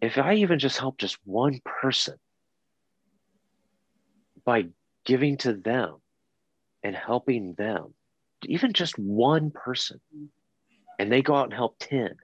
[0.00, 2.16] If I even just help just one person
[4.44, 4.66] by
[5.04, 5.96] giving to them
[6.82, 7.94] and helping them,
[8.46, 10.00] even just one person,
[10.98, 12.16] and they go out and help 10,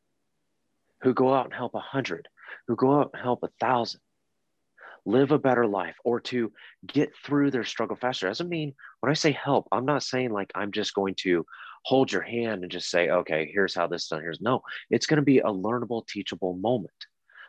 [1.03, 2.29] who go out and help 100,
[2.67, 4.01] who go out and help 1,000,
[5.07, 6.53] live a better life or to
[6.87, 8.27] get through their struggle faster.
[8.27, 11.47] Doesn't mean when I say help, I'm not saying like I'm just going to
[11.85, 14.21] hold your hand and just say, okay, here's how this is done.
[14.21, 16.93] Here's no, it's going to be a learnable, teachable moment.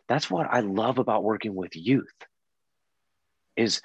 [0.07, 2.07] That's what I love about working with youth
[3.57, 3.81] is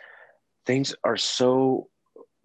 [0.66, 1.88] things are so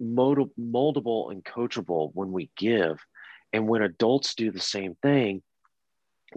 [0.01, 2.99] moldable and coachable when we give.
[3.53, 5.41] And when adults do the same thing,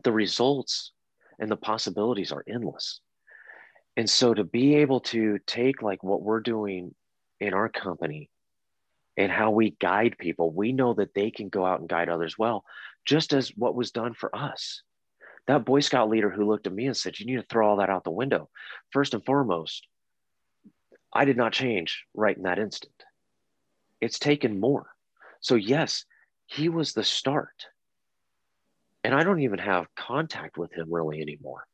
[0.02, 0.92] the results
[1.38, 3.00] and the possibilities are endless.
[3.96, 6.94] And so to be able to take like what we're doing
[7.40, 8.30] in our company
[9.16, 12.38] and how we guide people we know that they can go out and guide others
[12.38, 12.64] well
[13.04, 14.82] just as what was done for us.
[15.48, 17.76] That boy scout leader who looked at me and said you need to throw all
[17.76, 18.48] that out the window.
[18.90, 19.86] First and foremost
[21.12, 23.01] i did not change right in that instant
[24.02, 24.86] it's taken more
[25.40, 26.04] so yes
[26.46, 27.66] he was the start
[29.02, 31.64] and i don't even have contact with him really anymore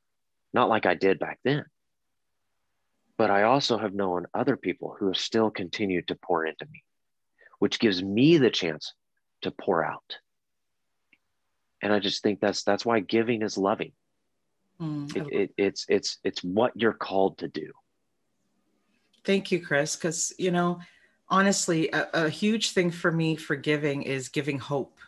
[0.52, 1.64] not like i did back then
[3.18, 6.84] but I also have known other people who have still continued to pour into me,
[7.58, 8.94] which gives me the chance
[9.42, 10.18] to pour out.
[11.82, 13.92] And I just think that's that's why giving is loving.
[14.80, 17.72] Mm, it, it, it's it's it's what you're called to do.
[19.24, 19.96] Thank you, Chris.
[19.96, 20.78] Because you know,
[21.30, 24.98] honestly, a, a, huge thing for me for giving is giving hope,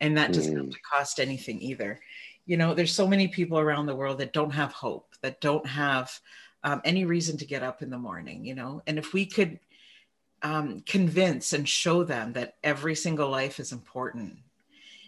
[0.00, 0.58] and that doesn't mm.
[0.58, 2.00] have to cost anything either.
[2.46, 5.66] You know, there's so many people around the world that don't have hope, that don't
[5.66, 6.18] have
[6.64, 8.82] um, any reason to get up in the morning, you know?
[8.86, 9.58] And if we could
[10.42, 14.38] um, convince and show them that every single life is important.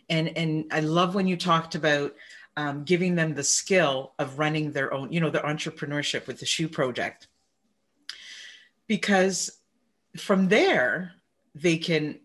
[0.08, 2.14] And, and I love when you talked about
[2.56, 6.46] um, giving them the skill of running their own, you know, the entrepreneurship with the
[6.46, 7.28] shoe project.
[8.86, 9.61] Because
[10.16, 11.12] from there,
[11.54, 12.18] they can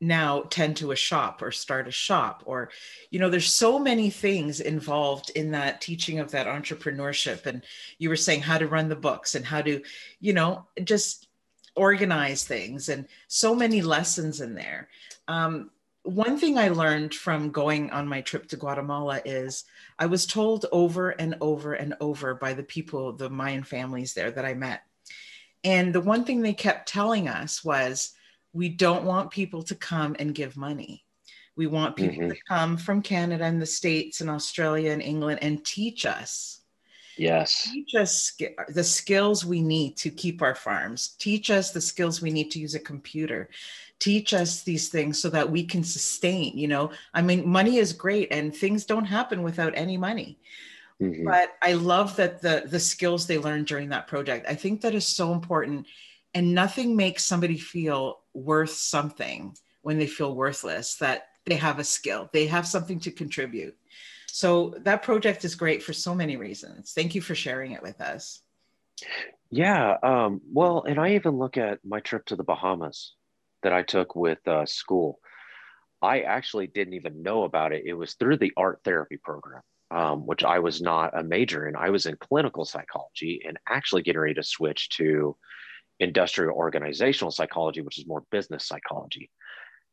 [0.00, 2.68] now tend to a shop or start a shop or
[3.10, 7.46] you know there's so many things involved in that teaching of that entrepreneurship.
[7.46, 7.64] And
[7.98, 9.82] you were saying how to run the books and how to
[10.20, 11.28] you know just
[11.76, 14.88] organize things and so many lessons in there.
[15.26, 15.70] Um,
[16.04, 19.64] one thing i learned from going on my trip to guatemala is
[19.98, 24.30] i was told over and over and over by the people the mayan families there
[24.30, 24.82] that i met
[25.64, 28.12] and the one thing they kept telling us was
[28.52, 31.04] we don't want people to come and give money.
[31.56, 32.30] We want people mm-hmm.
[32.30, 36.60] to come from Canada and the States and Australia and England and teach us.
[37.16, 37.70] Yes.
[37.72, 38.32] Teach us
[38.68, 41.14] the skills we need to keep our farms.
[41.18, 43.50] Teach us the skills we need to use a computer.
[44.00, 46.58] Teach us these things so that we can sustain.
[46.58, 50.38] You know, I mean, money is great and things don't happen without any money.
[51.04, 51.24] Mm-hmm.
[51.24, 54.46] But I love that the the skills they learned during that project.
[54.48, 55.86] I think that is so important
[56.32, 61.84] and nothing makes somebody feel worth something when they feel worthless that they have a
[61.84, 63.76] skill they have something to contribute.
[64.26, 66.92] So that project is great for so many reasons.
[66.92, 68.40] Thank you for sharing it with us.
[69.50, 73.14] Yeah um, well and i even look at my trip to the bahamas
[73.62, 75.20] that i took with uh, school.
[76.00, 77.84] I actually didn't even know about it.
[77.86, 81.76] It was through the art therapy program um, which i was not a major in
[81.76, 85.36] i was in clinical psychology and actually getting ready to switch to
[86.00, 89.30] industrial organizational psychology, which is more business psychology.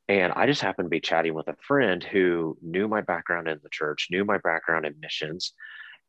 [0.08, 3.60] And I just happened to be chatting with a friend who knew my background in
[3.62, 5.54] the church, knew my background in missions,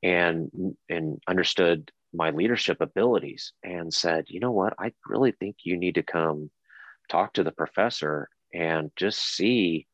[0.02, 0.50] and,
[0.88, 5.94] and understood my leadership abilities and said, you know what, I really think you need
[5.94, 6.50] to come
[7.08, 9.86] talk to the professor and just see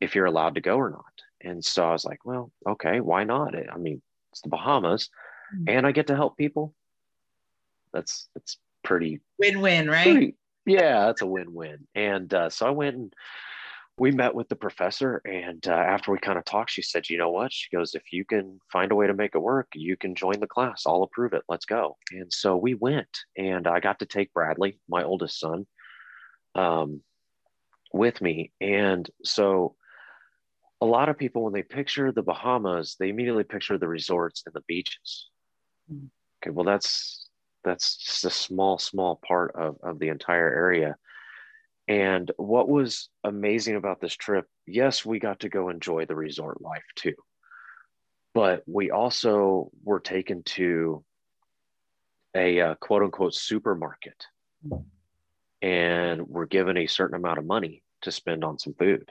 [0.00, 1.04] if you're allowed to go or not.
[1.42, 3.54] And so I was like, well, okay, why not?
[3.54, 5.08] I mean, it's the Bahamas
[5.54, 5.68] mm-hmm.
[5.68, 6.74] and I get to help people.
[7.92, 10.04] That's that's pretty win-win, right?
[10.04, 10.34] Pretty,
[10.66, 11.86] yeah, that's a win-win.
[11.94, 13.14] And uh, so I went and
[13.98, 17.18] we met with the professor, and uh, after we kind of talked, she said, "You
[17.18, 19.96] know what?" She goes, "If you can find a way to make it work, you
[19.96, 20.84] can join the class.
[20.86, 21.42] I'll approve it.
[21.48, 25.66] Let's go." And so we went, and I got to take Bradley, my oldest son,
[26.54, 27.02] um,
[27.92, 28.52] with me.
[28.60, 29.74] And so
[30.80, 34.54] a lot of people, when they picture the Bahamas, they immediately picture the resorts and
[34.54, 35.28] the beaches.
[35.92, 36.08] Mm.
[36.42, 37.28] Okay, well, that's
[37.62, 40.96] that's just a small, small part of, of the entire area.
[41.86, 46.62] And what was amazing about this trip, yes, we got to go enjoy the resort
[46.62, 47.14] life too.
[48.32, 51.04] But we also were taken to
[52.34, 54.24] a uh, quote unquote supermarket
[55.62, 59.10] and we're given a certain amount of money to spend on some food.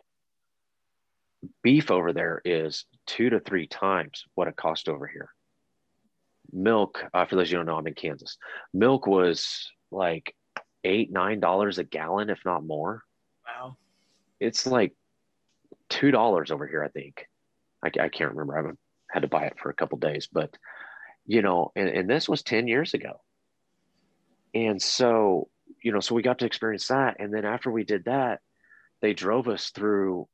[1.64, 5.30] Beef over there is two to three times what it cost over here.
[6.52, 8.38] Milk, uh, for those of you who don't know, I'm in Kansas.
[8.74, 10.36] Milk was like
[10.84, 13.04] eight, nine dollars a gallon, if not more.
[13.46, 13.78] Wow.
[14.40, 14.94] It's like
[15.90, 17.26] two dollars over here, I think.
[17.84, 18.56] I, I can't remember.
[18.56, 18.80] I haven't
[19.12, 20.56] had to buy it for a couple days, but
[21.26, 23.22] you know, and, and this was 10 years ago.
[24.56, 25.48] And so,
[25.84, 27.18] you know, so we got to experience that.
[27.20, 28.40] And then after we did that,
[29.02, 30.28] they drove us through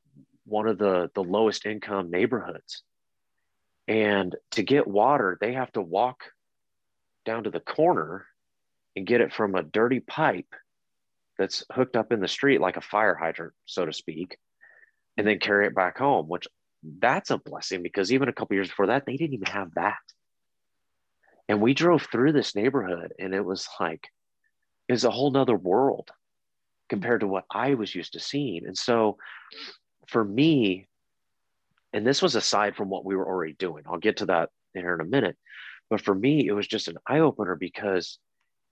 [0.45, 2.83] one of the the lowest income neighborhoods.
[3.87, 6.23] And to get water, they have to walk
[7.25, 8.25] down to the corner
[8.95, 10.53] and get it from a dirty pipe
[11.37, 14.37] that's hooked up in the street like a fire hydrant, so to speak,
[15.17, 16.47] and then carry it back home, which
[16.99, 19.97] that's a blessing because even a couple years before that, they didn't even have that.
[21.47, 24.07] And we drove through this neighborhood and it was like,
[24.89, 26.11] was a whole nother world
[26.89, 28.65] compared to what I was used to seeing.
[28.65, 29.17] And so
[30.07, 30.87] for me,
[31.93, 34.93] and this was aside from what we were already doing, I'll get to that here
[34.93, 35.37] in a minute.
[35.89, 38.19] But for me, it was just an eye opener because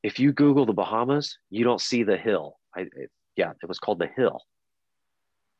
[0.02, 2.58] if you Google the Bahamas, you don't see the hill.
[2.76, 4.42] I, it, yeah, it was called the hill.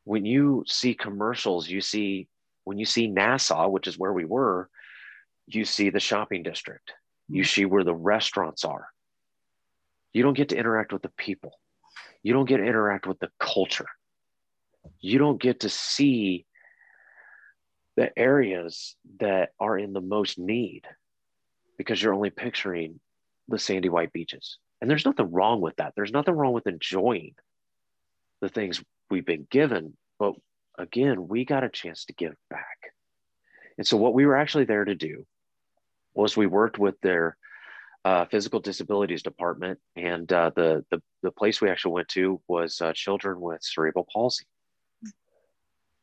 [0.04, 2.28] When you see commercials, you see,
[2.64, 4.68] when you see Nassau, which is where we were,
[5.46, 6.92] you see the shopping district.
[7.28, 7.48] You hmm.
[7.48, 8.88] see where the restaurants are.
[10.12, 11.58] You don't get to interact with the people.
[12.22, 13.88] You don't get to interact with the culture.
[15.00, 16.46] You don't get to see
[17.96, 20.82] the areas that are in the most need
[21.78, 23.00] because you're only picturing
[23.48, 24.58] the sandy white beaches.
[24.80, 25.92] And there's nothing wrong with that.
[25.96, 27.34] There's nothing wrong with enjoying
[28.40, 29.96] the things we've been given.
[30.18, 30.34] But
[30.78, 32.78] again, we got a chance to give back.
[33.78, 35.26] And so, what we were actually there to do
[36.14, 37.36] was we worked with their
[38.04, 42.80] uh, physical disabilities department, and uh, the, the the place we actually went to was
[42.80, 44.44] uh, children with cerebral palsy.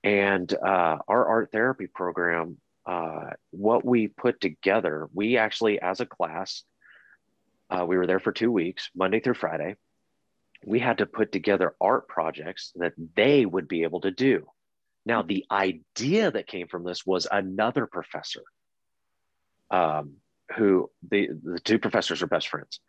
[0.04, 6.06] And uh, our art therapy program, uh, what we put together, we actually, as a
[6.06, 6.64] class,
[7.70, 9.76] uh, we were there for two weeks, Monday through Friday.
[10.66, 14.48] We had to put together art projects that they would be able to do.
[15.06, 18.44] Now, the idea that came from this was another professor
[19.72, 20.16] um,
[20.58, 22.80] who the, the two professors are best friends.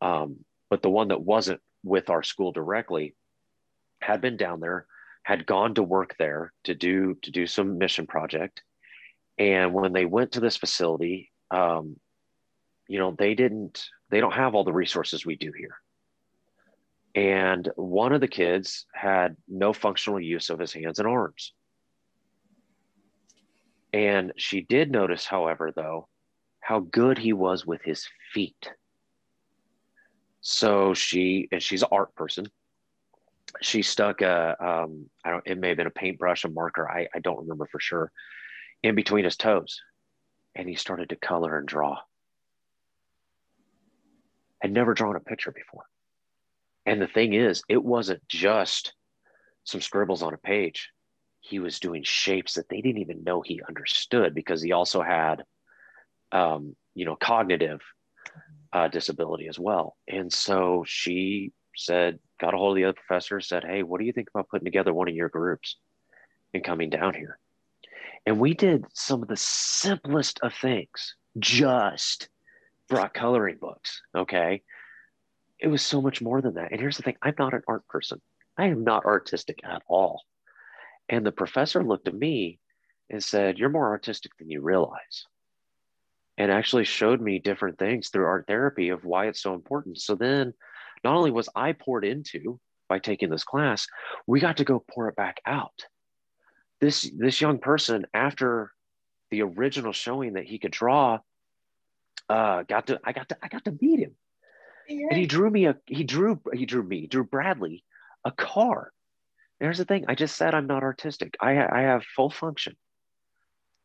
[0.00, 3.14] Um, but the one that wasn't with our school directly
[4.00, 4.86] had been down there,
[5.26, 8.62] had gone to work there to do to do some mission project.
[9.38, 11.96] And when they went to this facility, um,
[12.86, 15.78] you know, they didn't they don't have all the resources we do here.
[17.16, 21.52] And one of the kids had no functional use of his hands and arms.
[23.92, 26.06] And she did notice, however, though,
[26.60, 28.70] how good he was with his feet.
[30.40, 32.46] So she, and she's an art person.
[33.62, 37.08] She stuck a, um, I don't, it may have been a paintbrush, a marker, I,
[37.14, 38.12] I don't remember for sure,
[38.82, 39.80] in between his toes.
[40.54, 41.98] And he started to color and draw.
[44.62, 45.84] Had never drawn a picture before.
[46.86, 48.94] And the thing is, it wasn't just
[49.64, 50.90] some scribbles on a page.
[51.40, 55.42] He was doing shapes that they didn't even know he understood because he also had
[56.32, 57.80] um, you know, cognitive
[58.72, 59.96] uh, disability as well.
[60.08, 64.06] And so she said, got a hold of the other professor, said, Hey, what do
[64.06, 65.76] you think about putting together one of your groups
[66.54, 67.38] and coming down here?
[68.26, 72.28] And we did some of the simplest of things, just
[72.88, 74.02] brought coloring books.
[74.14, 74.62] Okay.
[75.58, 76.70] It was so much more than that.
[76.72, 78.20] And here's the thing I'm not an art person,
[78.58, 80.22] I am not artistic at all.
[81.08, 82.58] And the professor looked at me
[83.08, 85.26] and said, You're more artistic than you realize
[86.38, 89.98] and actually showed me different things through art therapy of why it's so important.
[89.98, 90.52] So then
[91.04, 93.86] not only was I poured into by taking this class,
[94.26, 95.86] we got to go pour it back out.
[96.80, 98.72] This this young person after
[99.30, 101.18] the original showing that he could draw
[102.28, 104.14] uh got to I got to I got to meet him.
[104.88, 105.08] Yeah.
[105.10, 107.84] And he drew me a he drew he drew me, drew Bradley
[108.24, 108.92] a car.
[109.58, 110.04] There's the thing.
[110.08, 111.36] I just said I'm not artistic.
[111.40, 112.76] I I have full function.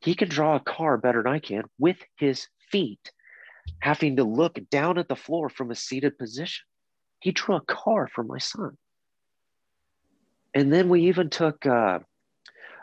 [0.02, 3.12] He can draw a car better than I can with his feet,
[3.80, 6.66] having to look down at the floor from a seated position.
[7.22, 8.78] He drew a car for my son.
[10.54, 12.00] And then we even took uh,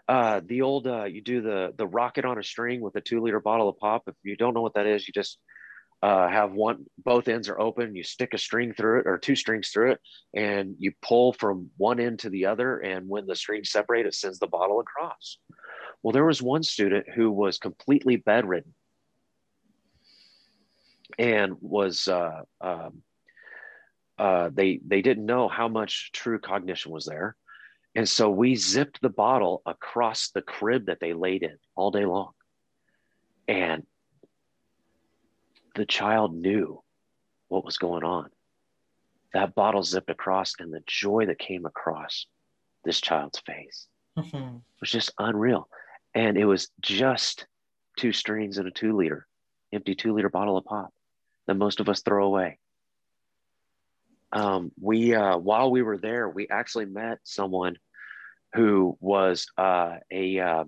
[0.09, 3.21] uh, the old, uh, you do the, the rocket on a string with a two
[3.21, 4.05] liter bottle of pop.
[4.07, 5.39] If you don't know what that is, you just
[6.03, 9.35] uh, have one both ends are open you stick a string through it or two
[9.35, 10.01] strings through it
[10.33, 14.15] and you pull from one end to the other and when the strings separate it
[14.15, 15.39] sends the bottle across
[16.03, 18.73] well there was one student who was completely bedridden
[21.19, 23.03] and was uh, um,
[24.19, 27.37] uh, they they didn't know how much true cognition was there
[27.95, 32.05] and so we zipped the bottle across the crib that they laid in all day
[32.05, 32.33] long
[33.49, 33.85] and
[35.75, 36.83] the child knew
[37.49, 38.29] what was going on.
[39.33, 42.27] That bottle zipped across, and the joy that came across
[42.85, 43.87] this child's face
[44.19, 44.57] mm-hmm.
[44.81, 45.69] was just unreal.
[46.15, 47.47] And it was just
[47.97, 49.27] two strings and a two liter,
[49.73, 50.93] empty two liter bottle of pop
[51.47, 52.59] that most of us throw away.
[54.33, 57.77] Um, we, uh, while we were there, we actually met someone
[58.55, 60.65] who was uh, a uh,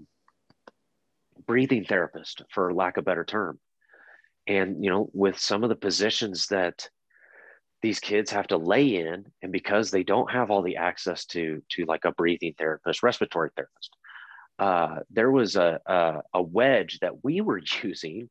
[1.46, 3.58] breathing therapist, for lack of a better term.
[4.46, 6.88] And you know with some of the positions that
[7.82, 11.62] these kids have to lay in and because they don't have all the access to
[11.70, 13.94] to like a breathing therapist respiratory therapist
[14.58, 18.28] uh, there was a, a, a wedge that we were using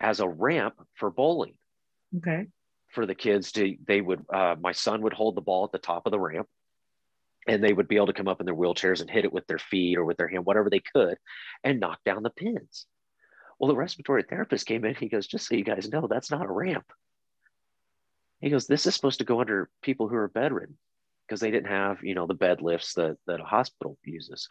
[0.00, 1.54] as a ramp for bowling.
[2.16, 2.46] Okay
[2.92, 5.78] for the kids to they would uh, my son would hold the ball at the
[5.78, 6.48] top of the ramp
[7.48, 9.46] and they would be able to come up in their wheelchairs and hit it with
[9.46, 11.16] their feet or with their hand whatever they could
[11.64, 12.86] and knock down the pins
[13.62, 14.96] well, the respiratory therapist came in.
[14.96, 16.84] He goes, just so you guys know, that's not a ramp.
[18.40, 20.76] He goes, this is supposed to go under people who are bedridden
[21.24, 24.48] because they didn't have, you know, the bed lifts that, that a hospital uses.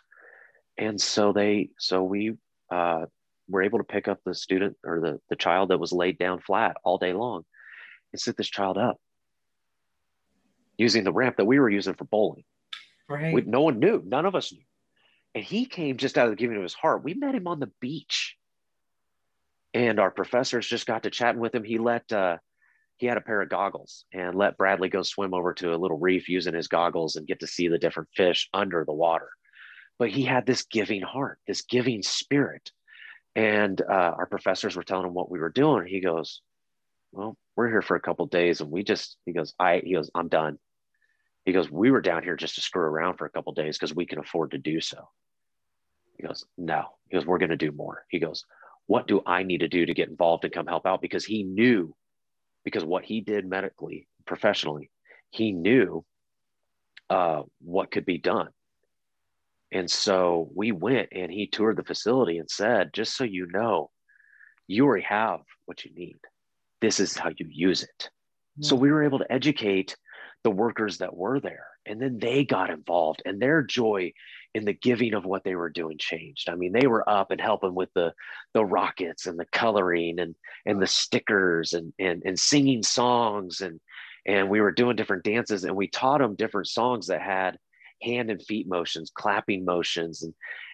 [0.78, 2.38] And so they, so we
[2.72, 3.08] uh,
[3.50, 6.39] were able to pick up the student or the, the child that was laid down
[6.39, 7.44] flat all day long
[8.14, 8.97] and sit this child up
[10.78, 12.43] using the ramp that we were using for bowling.
[13.09, 13.34] Right.
[13.34, 14.01] We, no one knew.
[14.05, 14.64] None of us knew.
[15.36, 17.03] And he came just out of the giving of his heart.
[17.03, 18.38] We met him on the beach
[19.74, 21.64] and our professors just got to chatting with him.
[21.64, 22.38] He let uh,
[22.97, 25.97] he had a pair of goggles and let Bradley go swim over to a little
[25.97, 29.30] reef using his goggles and get to see the different fish under the water.
[29.97, 32.72] But he had this giving heart, this giving spirit.
[33.36, 35.88] And uh, our professors were telling him what we were doing.
[35.88, 36.41] He goes,
[37.14, 40.10] "Well, we're here for a couple days, and we just," he goes, "I," he goes,
[40.16, 40.58] "I'm done."
[41.45, 43.95] He goes, "We were down here just to screw around for a couple days because
[43.95, 45.10] we can afford to do so."
[46.18, 48.45] He goes, "No," he goes, "We're going to do more." He goes,
[48.91, 51.02] what do I need to do to get involved and come help out?
[51.02, 51.95] Because he knew,
[52.66, 54.91] because what he did medically, professionally,
[55.30, 56.04] he knew
[57.10, 58.49] uh, what could be done.
[59.72, 63.91] And so we went and he toured the facility and said, just so you know,
[64.68, 66.20] you already have what you need.
[66.82, 68.09] This is how you use it.
[68.57, 68.69] Yeah.
[68.69, 69.95] So we were able to educate
[70.43, 71.67] the workers that were there.
[71.86, 74.13] And then they got involved and their joy
[74.53, 76.49] in the giving of what they were doing changed.
[76.49, 78.13] I mean, they were up and helping with the
[78.53, 83.79] the rockets and the coloring and and the stickers and and and singing songs and
[84.27, 87.57] and we were doing different dances and we taught them different songs that had
[88.03, 90.34] hand and feet motions, clapping motions and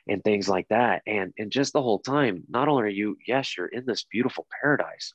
[0.09, 1.01] and things like that.
[1.05, 4.47] And and just the whole time, not only are you yes, you're in this beautiful
[4.61, 5.13] paradise,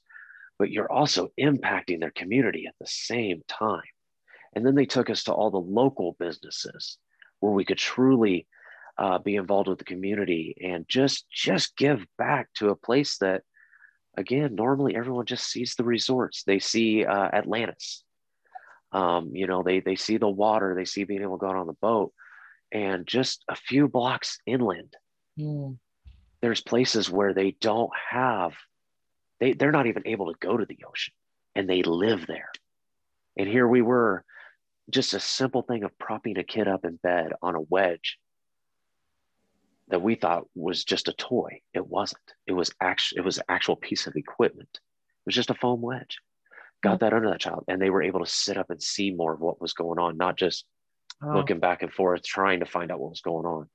[0.63, 3.83] but you're also impacting their community at the same time.
[4.55, 6.99] And then they took us to all the local businesses
[7.41, 8.47] where we could truly
[8.97, 13.43] uh, be involved with the community and just just give back to a place that
[14.17, 18.05] again normally everyone just sees the resorts they see uh, atlantis
[18.93, 21.57] um, you know they they see the water they see being able to go out
[21.57, 22.13] on the boat
[22.71, 24.95] and just a few blocks inland
[25.37, 25.77] mm.
[26.41, 28.53] there's places where they don't have
[29.43, 31.15] they, they're not even able to go to the ocean
[31.55, 32.51] and they live there
[33.37, 34.25] and here we were
[34.91, 38.19] just a simple thing of propping a kid up in bed on a wedge
[39.89, 41.61] that we thought was just a toy.
[41.75, 42.23] It wasn't.
[42.47, 44.69] It was actually it was an actual piece of equipment.
[44.73, 46.19] It was just a foam wedge.
[46.83, 49.35] Got that under that child, and they were able to sit up and see more
[49.35, 50.65] of what was going on, not just
[51.23, 51.33] oh.
[51.35, 53.69] looking back and forth trying to find out what was going on.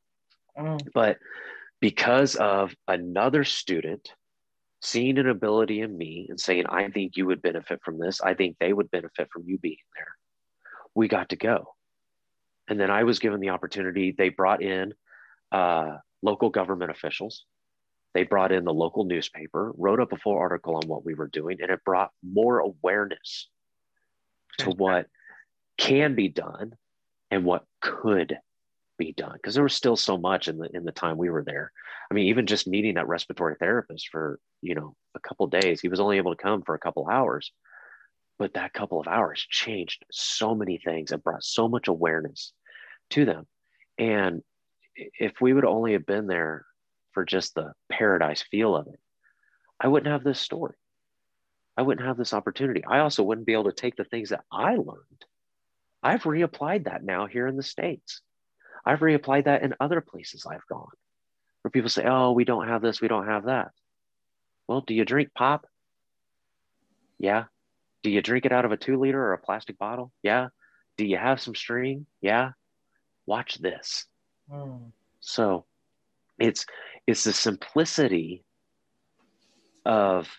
[0.57, 0.77] Oh.
[0.93, 1.17] But
[1.79, 4.11] because of another student
[4.81, 8.33] seeing an ability in me and saying, I think you would benefit from this, I
[8.33, 10.17] think they would benefit from you being there
[10.97, 11.75] we got to go.
[12.67, 14.15] And then I was given the opportunity.
[14.17, 14.95] They brought in
[15.51, 17.45] uh, local government officials.
[18.15, 21.27] They brought in the local newspaper, wrote up a full article on what we were
[21.27, 23.47] doing, and it brought more awareness
[24.57, 25.05] to what
[25.77, 26.73] can be done
[27.29, 28.39] and what could
[28.97, 31.43] be done because there was still so much in the in the time we were
[31.43, 31.71] there
[32.09, 35.87] i mean even just meeting that respiratory therapist for you know a couple days he
[35.87, 37.51] was only able to come for a couple hours
[38.37, 42.53] but that couple of hours changed so many things and brought so much awareness
[43.11, 43.47] to them.
[43.97, 44.43] And
[44.95, 46.65] if we would only have been there
[47.13, 48.99] for just the paradise feel of it,
[49.79, 50.75] I wouldn't have this story.
[51.75, 52.83] I wouldn't have this opportunity.
[52.85, 55.25] I also wouldn't be able to take the things that I learned.
[56.01, 58.21] I've reapplied that now here in the States.
[58.87, 60.91] I've reapplied that in other places I've gone
[61.61, 63.71] where people say, oh, we don't have this, we don't have that.
[64.67, 65.67] Well, do you drink pop?
[67.19, 67.45] Yeah.
[68.03, 70.13] Do you drink it out of a two liter or a plastic bottle?
[70.23, 70.47] Yeah.
[70.97, 72.05] Do you have some string?
[72.21, 72.51] Yeah.
[73.25, 74.05] Watch this.
[74.49, 74.91] Mm.
[75.19, 75.65] So
[76.39, 76.65] it's
[77.05, 78.45] it's the simplicity
[79.85, 80.29] of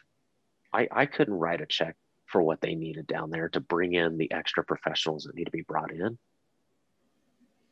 [0.73, 1.97] I, I couldn't write a check
[2.27, 5.51] for what they needed down there to bring in the extra professionals that need to
[5.51, 6.19] be brought in.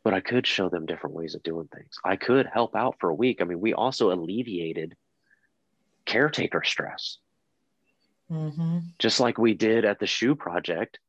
[0.07, 1.97] But I could show them different ways of doing things.
[2.05, 3.41] I could help out for a week.
[3.41, 4.95] I mean, we also alleviated
[6.05, 7.19] caretaker stress.
[8.31, 8.79] Mm-hmm.
[9.01, 11.01] Just like we did at the shoe project,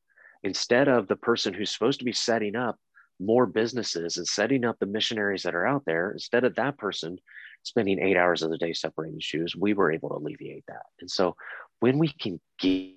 [0.41, 2.79] instead of the person who's supposed to be setting up
[3.19, 7.19] more businesses and setting up the missionaries that are out there, instead of that person
[7.61, 10.87] spending eight hours of the day separating shoes, we were able to alleviate that.
[11.01, 11.35] And so
[11.81, 12.95] when we can give,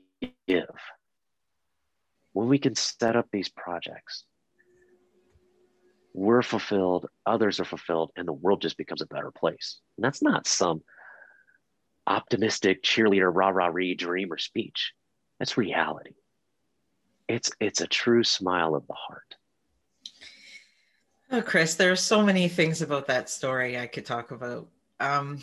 [2.33, 4.25] when we can set up these projects,
[6.13, 9.81] we're fulfilled, others are fulfilled, and the world just becomes a better place.
[9.97, 10.83] And that's not some
[12.07, 14.93] optimistic cheerleader, rah rah ree dream or speech.
[15.39, 16.13] That's reality.
[17.29, 19.37] It's it's a true smile of the heart.
[21.33, 24.69] Oh, Chris, there are so many things about that story I could talk about.
[24.99, 25.41] Um,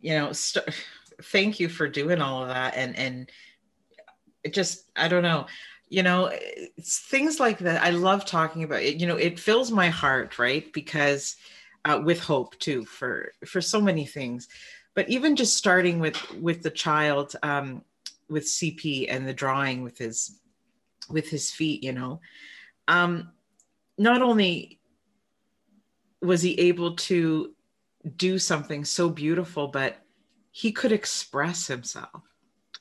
[0.00, 0.64] you know, st-
[1.24, 3.30] thank you for doing all of that, and and
[4.42, 5.46] it just I don't know,
[5.94, 6.32] you know,
[6.82, 7.80] things like that.
[7.80, 8.96] I love talking about it.
[8.96, 10.72] You know, it fills my heart, right?
[10.72, 11.36] Because
[11.84, 14.48] uh, with hope too for for so many things,
[14.96, 17.82] but even just starting with with the child um,
[18.28, 20.40] with CP and the drawing with his
[21.08, 22.20] with his feet, you know.
[22.88, 23.30] Um,
[23.96, 24.80] not only
[26.20, 27.54] was he able to
[28.16, 29.98] do something so beautiful, but
[30.50, 32.22] he could express himself.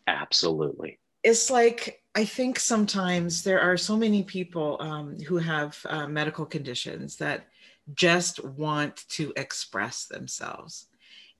[0.07, 0.97] Absolutely.
[1.23, 6.45] It's like, I think sometimes there are so many people um, who have uh, medical
[6.45, 7.47] conditions that
[7.95, 10.87] just want to express themselves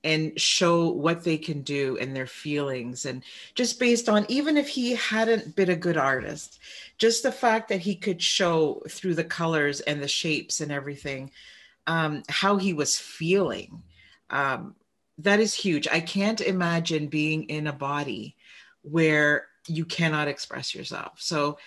[0.06, 3.06] and show what they can do and their feelings.
[3.06, 3.24] And
[3.56, 6.60] just based on even if he hadn't been a good artist
[6.98, 11.32] just the fact that he could show through the colors and the shapes and everything
[11.88, 13.82] um, how he was feeling
[14.30, 14.76] um,
[15.20, 15.88] that is huge.
[15.88, 18.36] I can't imagine being in a body
[18.82, 21.58] where you cannot express yourself so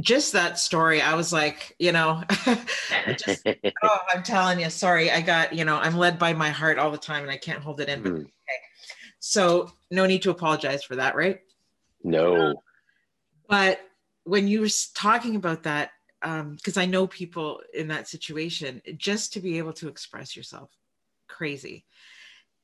[0.00, 2.22] just that story, I was like, you know,
[3.16, 3.46] just,
[3.82, 6.90] oh, I'm telling you, sorry, I got, you know, I'm led by my heart all
[6.90, 8.02] the time and I can't hold it in.
[8.02, 8.20] But mm.
[8.20, 8.30] okay.
[9.20, 11.40] So no need to apologize for that, right?
[12.04, 12.36] No.
[12.36, 12.54] Um,
[13.48, 13.80] but
[14.24, 15.90] when you were talking about that,
[16.20, 20.70] because um, I know people in that situation, just to be able to express yourself,
[21.28, 21.84] crazy.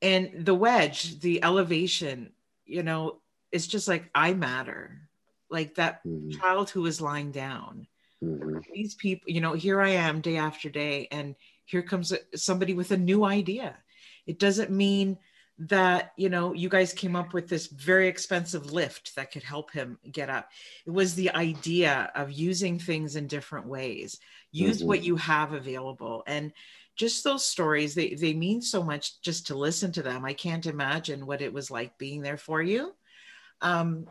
[0.00, 2.32] And the wedge, the elevation,
[2.64, 3.22] you know,
[3.53, 5.09] it's just like I matter.
[5.50, 6.30] Like that mm-hmm.
[6.40, 7.86] child who was lying down.
[8.22, 8.59] Mm-hmm.
[8.72, 11.34] these people you know here i am day after day and
[11.72, 13.76] here comes somebody with a new idea.
[14.26, 15.18] It doesn't mean
[15.59, 19.72] that you know you guys came up with this very expensive lift that could help
[19.72, 20.48] him get up.
[20.86, 24.18] It was the idea of using things in different ways.
[24.50, 24.88] Use mm-hmm.
[24.88, 26.22] what you have available.
[26.26, 26.53] And
[26.94, 30.24] just those stories they, they mean so much just to listen to them.
[30.26, 32.92] I can't imagine what it was like being there for you
[33.62, 34.06] um,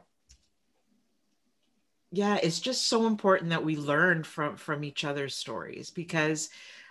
[2.12, 6.50] yeah it's just so important that we learn from from each other's stories because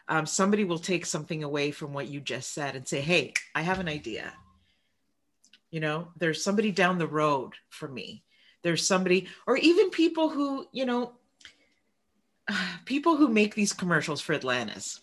[0.09, 3.63] um, somebody will take something away from what you just said and say hey i
[3.63, 4.33] have an idea.
[5.71, 8.25] You know there's somebody down the road for me.
[8.63, 11.13] There's somebody or even people who you know
[12.85, 15.01] people who make these commercials for atlantis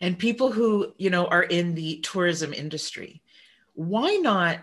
[0.00, 3.22] and people who you know are in the tourism industry.
[3.74, 4.58] Why not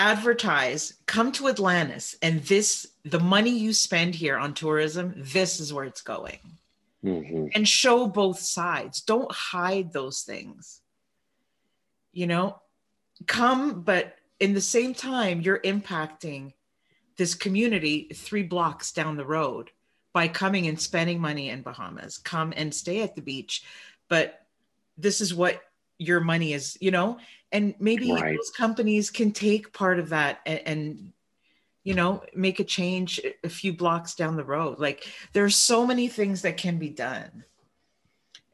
[0.00, 5.74] advertise come to atlantis and this the money you spend here on tourism this is
[5.74, 6.38] where it's going.
[7.04, 7.46] Mm-hmm.
[7.54, 9.00] and show both sides.
[9.00, 10.80] Don't hide those things.
[12.12, 12.60] You know
[13.26, 16.54] come but in the same time you're impacting
[17.18, 19.70] this community three blocks down the road
[20.14, 22.16] by coming and spending money in bahamas.
[22.16, 23.64] Come and stay at the beach
[24.08, 24.46] but
[24.96, 25.60] this is what
[26.00, 27.18] your money is you know?
[27.52, 28.36] And maybe right.
[28.36, 31.12] those companies can take part of that and, and,
[31.82, 34.78] you know make a change a few blocks down the road.
[34.78, 37.44] Like there's so many things that can be done.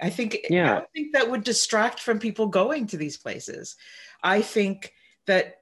[0.01, 0.79] I think yeah.
[0.79, 3.77] i think that would distract from people going to these places.
[4.23, 4.93] I think
[5.27, 5.57] that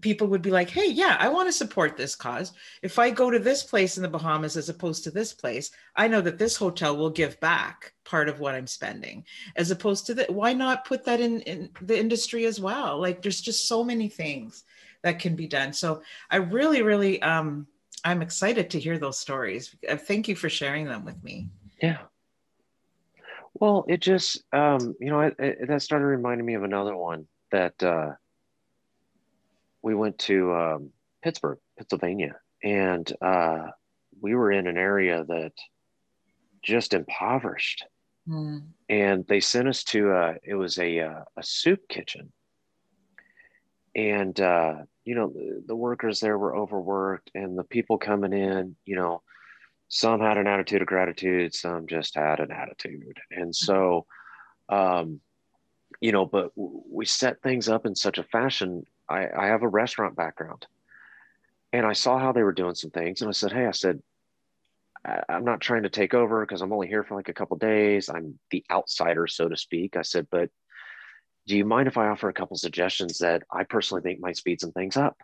[0.00, 2.52] people would be like, hey, yeah, I want to support this cause.
[2.82, 6.06] If I go to this place in the Bahamas as opposed to this place, I
[6.06, 9.24] know that this hotel will give back part of what I'm spending,
[9.56, 10.30] as opposed to that.
[10.30, 13.00] Why not put that in, in the industry as well?
[13.00, 14.64] Like, there's just so many things
[15.02, 15.72] that can be done.
[15.72, 17.66] So I really, really, um,
[18.04, 19.74] I'm excited to hear those stories.
[19.88, 21.48] Uh, thank you for sharing them with me.
[21.80, 21.98] Yeah.
[23.54, 28.12] Well, it just, um, you know, that started reminding me of another one that uh,
[29.86, 30.90] we went to um,
[31.22, 32.34] Pittsburgh, Pennsylvania,
[32.64, 33.68] and uh,
[34.20, 35.52] we were in an area that
[36.60, 37.84] just impoverished.
[38.28, 38.64] Mm.
[38.88, 42.32] And they sent us to a, it was a, a, uh, a soup kitchen.
[43.94, 44.74] And, uh,
[45.04, 49.22] you know, the, the workers there were overworked and the people coming in, you know,
[49.86, 53.18] some had an attitude of gratitude, some just had an attitude.
[53.30, 54.06] And so,
[54.68, 55.20] um,
[56.00, 58.82] you know, but we set things up in such a fashion.
[59.08, 60.66] I, I have a restaurant background
[61.72, 63.20] and I saw how they were doing some things.
[63.20, 64.00] And I said, Hey, I said,
[65.28, 68.08] I'm not trying to take over because I'm only here for like a couple days.
[68.08, 69.96] I'm the outsider, so to speak.
[69.96, 70.50] I said, but
[71.46, 74.60] do you mind if I offer a couple suggestions that I personally think might speed
[74.60, 75.16] some things up?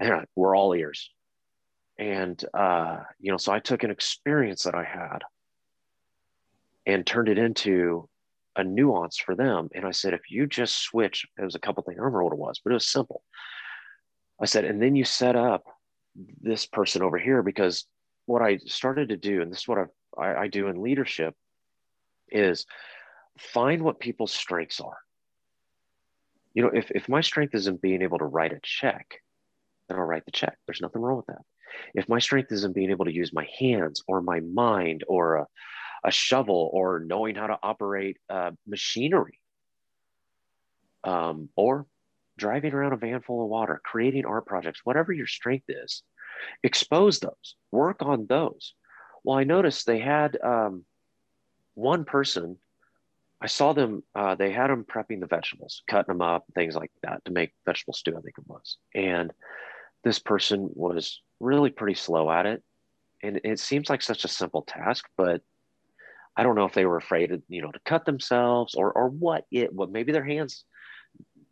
[0.00, 1.10] And we're all ears.
[1.98, 5.20] And, uh, you know, so I took an experience that I had
[6.84, 8.08] and turned it into
[8.56, 9.68] a nuance for them.
[9.74, 12.32] And I said, if you just switch, it was a couple things, I remember what
[12.32, 13.22] it was, but it was simple.
[14.40, 15.64] I said, and then you set up
[16.40, 17.86] this person over here because
[18.26, 19.88] what I started to do, and this is what
[20.18, 21.34] I, I do in leadership,
[22.28, 22.66] is
[23.38, 24.98] find what people's strengths are.
[26.54, 29.20] You know, if, if my strength isn't being able to write a check,
[29.88, 30.56] then I'll write the check.
[30.66, 31.42] There's nothing wrong with that.
[31.94, 35.46] If my strength isn't being able to use my hands or my mind or a,
[36.06, 39.40] a shovel or knowing how to operate uh, machinery
[41.04, 41.86] um, or
[42.38, 46.02] driving around a van full of water, creating art projects, whatever your strength is,
[46.62, 48.74] expose those, work on those.
[49.24, 50.84] Well, I noticed they had um,
[51.74, 52.56] one person.
[53.40, 54.02] I saw them.
[54.14, 57.52] Uh, they had them prepping the vegetables, cutting them up, things like that to make
[57.66, 58.16] vegetable stew.
[58.16, 58.76] I think it was.
[58.94, 59.32] And
[60.04, 62.62] this person was really pretty slow at it,
[63.22, 65.42] and it seems like such a simple task, but
[66.36, 69.08] I don't know if they were afraid, of, you know, to cut themselves or or
[69.08, 69.72] what it.
[69.72, 70.64] What maybe their hands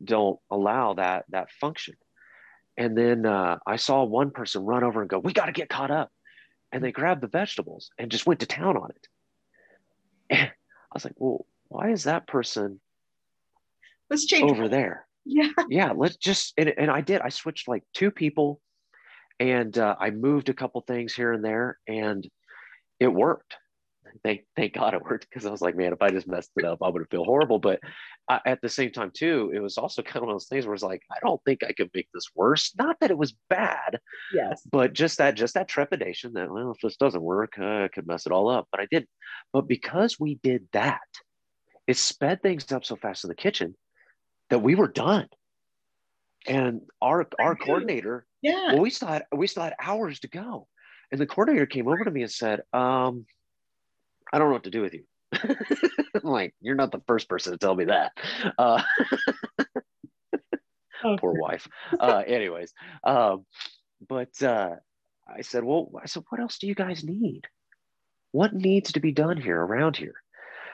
[0.03, 1.95] don't allow that that function.
[2.77, 5.69] And then uh, I saw one person run over and go, "We got to get
[5.69, 6.11] caught up,"
[6.73, 9.09] and they grabbed the vegetables and just went to town on it.
[10.31, 12.81] And I was like, "Well, why is that person
[14.11, 15.93] let's change over there?" Yeah, yeah.
[15.97, 17.23] Let's just and, and I did.
[17.23, 18.61] I switched like two people,
[19.41, 22.29] and uh, I moved a couple things here and there, and
[23.01, 23.57] it worked
[24.23, 26.65] thank thank God it worked because I was like, man, if I just messed it
[26.65, 27.59] up, I would feel horrible.
[27.59, 27.81] But
[28.29, 30.67] I, at the same time, too, it was also kind of one of those things
[30.67, 32.73] where it's like, I don't think I could make this worse.
[32.77, 33.99] Not that it was bad,
[34.33, 37.89] yes, but just that just that trepidation that well, if this doesn't work, uh, I
[37.93, 38.69] could mess it all up.
[38.71, 39.09] But I didn't.
[39.53, 41.01] But because we did that,
[41.87, 43.75] it sped things up so fast in the kitchen
[44.51, 45.29] that we were done.
[46.47, 50.69] And our our coordinator, yeah, well, we still had we still had hours to go.
[51.11, 53.25] And the coordinator came over to me and said, um,
[54.35, 55.05] I don't know what to do with you.
[55.33, 58.11] I'm like, you're not the first person to tell me that.
[58.59, 58.83] Uh,
[60.35, 61.21] okay.
[61.21, 61.69] Poor wife.
[62.01, 62.73] Uh, anyways,
[63.05, 63.47] um,
[64.09, 64.71] but uh,
[65.33, 67.43] I said, well, I said, what else do you guys need?
[68.33, 70.17] What needs to be done here around here?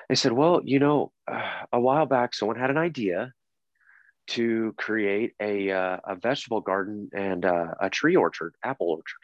[0.09, 3.35] They said, well, you know, uh, a while back, someone had an idea
[4.29, 9.21] to create a, uh, a vegetable garden and uh, a tree orchard, apple orchard,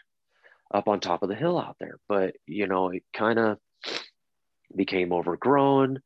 [0.74, 1.97] up on top of the hill out there.
[2.07, 3.57] But you know, it kind of
[4.75, 6.01] became overgrown.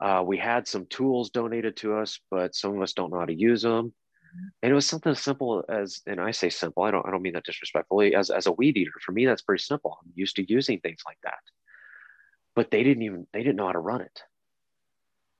[0.00, 3.26] Uh, we had some tools donated to us, but some of us don't know how
[3.26, 3.92] to use them.
[4.62, 7.22] And it was something as simple as, and I say simple, I don't, I don't
[7.22, 8.92] mean that disrespectfully, as, as a weed eater.
[9.04, 9.98] For me, that's pretty simple.
[10.02, 11.38] I'm used to using things like that.
[12.54, 14.22] But they didn't even, they didn't know how to run it.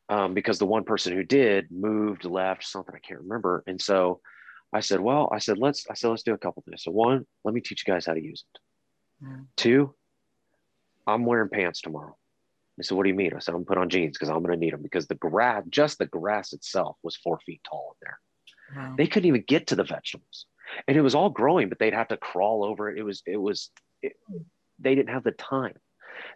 [0.09, 3.63] Um, because the one person who did moved, left, something I can't remember.
[3.67, 4.21] And so
[4.73, 6.83] I said, well, I said, let's, I said, let's do a couple things.
[6.83, 9.27] So one, let me teach you guys how to use it.
[9.27, 9.47] Mm.
[9.57, 9.95] Two,
[11.07, 12.17] I'm wearing pants tomorrow.
[12.79, 13.33] They said, What do you mean?
[13.35, 15.65] I said, I'm put on jeans because I'm going to need them because the grass,
[15.69, 18.19] just the grass itself, was four feet tall in there.
[18.77, 18.95] Wow.
[18.97, 20.47] They couldn't even get to the vegetables,
[20.87, 22.99] and it was all growing, but they'd have to crawl over it.
[22.99, 23.71] It was, it was,
[24.03, 24.13] it,
[24.79, 25.75] they didn't have the time.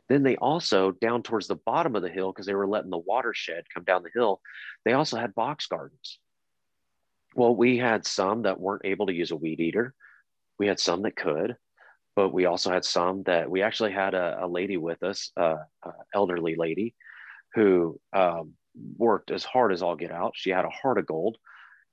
[0.08, 2.98] Then they also down towards the bottom of the hill because they were letting the
[2.98, 4.40] watershed come down the hill.
[4.84, 6.18] They also had box gardens.
[7.34, 9.94] Well, we had some that weren't able to use a weed eater.
[10.58, 11.56] We had some that could
[12.14, 15.56] but we also had some that we actually had a, a lady with us, uh,
[15.82, 16.94] uh, elderly lady,
[17.54, 18.52] who um,
[18.96, 20.32] worked as hard as all get out.
[20.34, 21.38] She had a heart of gold,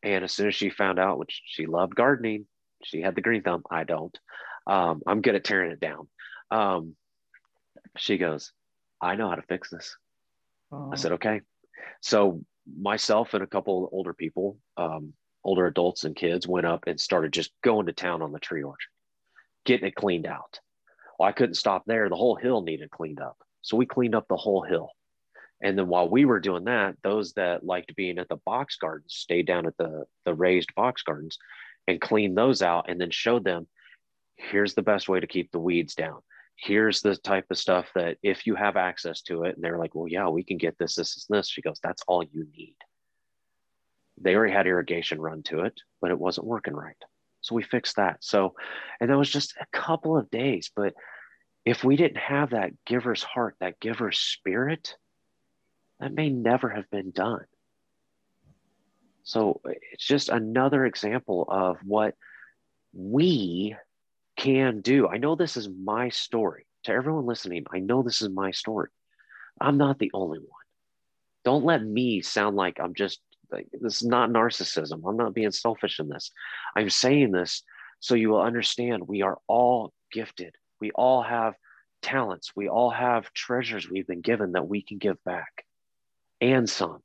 [0.04, 2.46] and as soon as she found out, which she loved gardening,
[2.84, 3.64] she had the green thumb.
[3.70, 4.18] I don't.
[4.68, 6.08] Um, I'm good at tearing it down.
[6.52, 6.96] Um,
[7.98, 8.54] she goes,
[9.02, 9.96] "I know how to fix this."
[10.92, 11.42] I said, "Okay."
[12.02, 12.44] So
[12.78, 15.14] myself and a couple older people, um,
[15.44, 18.64] older adults and kids went up and started just going to town on the tree
[18.64, 18.92] orchard,
[19.66, 20.60] getting it cleaned out.
[21.18, 22.10] Well, I couldn't stop there.
[22.10, 23.38] The whole hill needed cleaned up.
[23.62, 24.92] So we cleaned up the whole hill.
[25.62, 29.16] And then while we were doing that, those that liked being at the box gardens
[29.16, 31.38] stayed down at the, the raised box gardens
[31.88, 33.68] and cleaned those out and then showed them
[34.38, 36.22] here's the best way to keep the weeds down.
[36.56, 39.96] Here's the type of stuff that if you have access to it, and they're like,
[39.96, 41.50] well, yeah, we can get this, this, and this.
[41.50, 42.76] She goes, that's all you need.
[44.22, 46.98] They already had irrigation run to it, but it wasn't working right.
[47.42, 48.18] So we fixed that.
[48.24, 48.56] So,
[49.00, 50.72] and that was just a couple of days.
[50.76, 50.94] But
[51.66, 54.96] if we didn't have that giver's heart, that giver's spirit,
[56.00, 57.46] that may never have been done.
[59.24, 62.16] So it's just another example of what
[62.94, 63.76] we
[64.38, 65.08] can do.
[65.08, 66.66] I know this is my story.
[66.86, 68.90] To everyone listening, I know this is my story.
[69.60, 70.48] I'm not the only one.
[71.44, 73.20] Don't let me sound like I'm just,
[73.52, 75.02] like, this is not narcissism.
[75.06, 76.32] I'm not being selfish in this.
[76.76, 77.64] I'm saying this
[78.00, 80.56] so you will understand we are all gifted.
[80.80, 81.56] We all have
[82.02, 82.54] talents.
[82.56, 85.66] We all have treasures we've been given that we can give back
[86.40, 87.00] and some.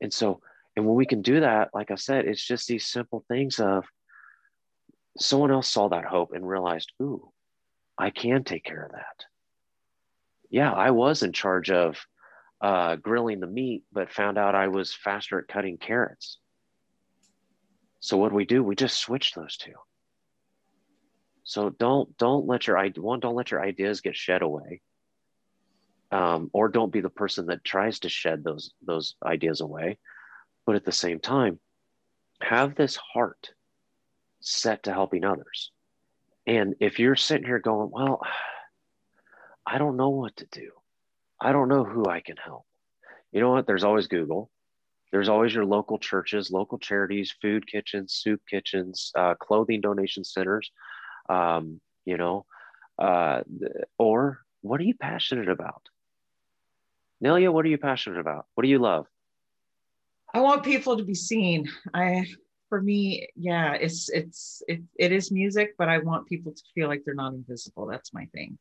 [0.00, 0.40] And so,
[0.76, 3.84] and when we can do that, like I said, it's just these simple things of
[5.18, 7.30] someone else saw that hope and realized, ooh,
[7.98, 9.24] I can take care of that.
[10.50, 11.98] Yeah, I was in charge of
[12.60, 16.38] uh, grilling the meat, but found out I was faster at cutting carrots.
[18.00, 18.62] So what do we do?
[18.62, 19.74] We just switch those two.
[21.44, 24.82] So don't don't let your one don't let your ideas get shed away
[26.10, 29.98] um, or don't be the person that tries to shed those those ideas away
[30.66, 31.58] but at the same time
[32.42, 33.50] have this heart
[34.40, 35.72] set to helping others
[36.46, 38.20] and if you're sitting here going well
[39.66, 40.70] i don't know what to do
[41.40, 42.64] i don't know who i can help
[43.32, 44.50] you know what there's always google
[45.10, 50.70] there's always your local churches local charities food kitchens soup kitchens uh, clothing donation centers
[51.28, 52.44] um, you know
[52.98, 53.42] uh,
[53.98, 55.88] or what are you passionate about
[57.22, 58.46] Nelia, what are you passionate about?
[58.54, 59.06] What do you love?
[60.32, 61.68] I want people to be seen.
[61.94, 62.26] I
[62.68, 66.88] for me, yeah, it's it's it, it is music, but I want people to feel
[66.88, 67.86] like they're not invisible.
[67.86, 68.58] That's my thing.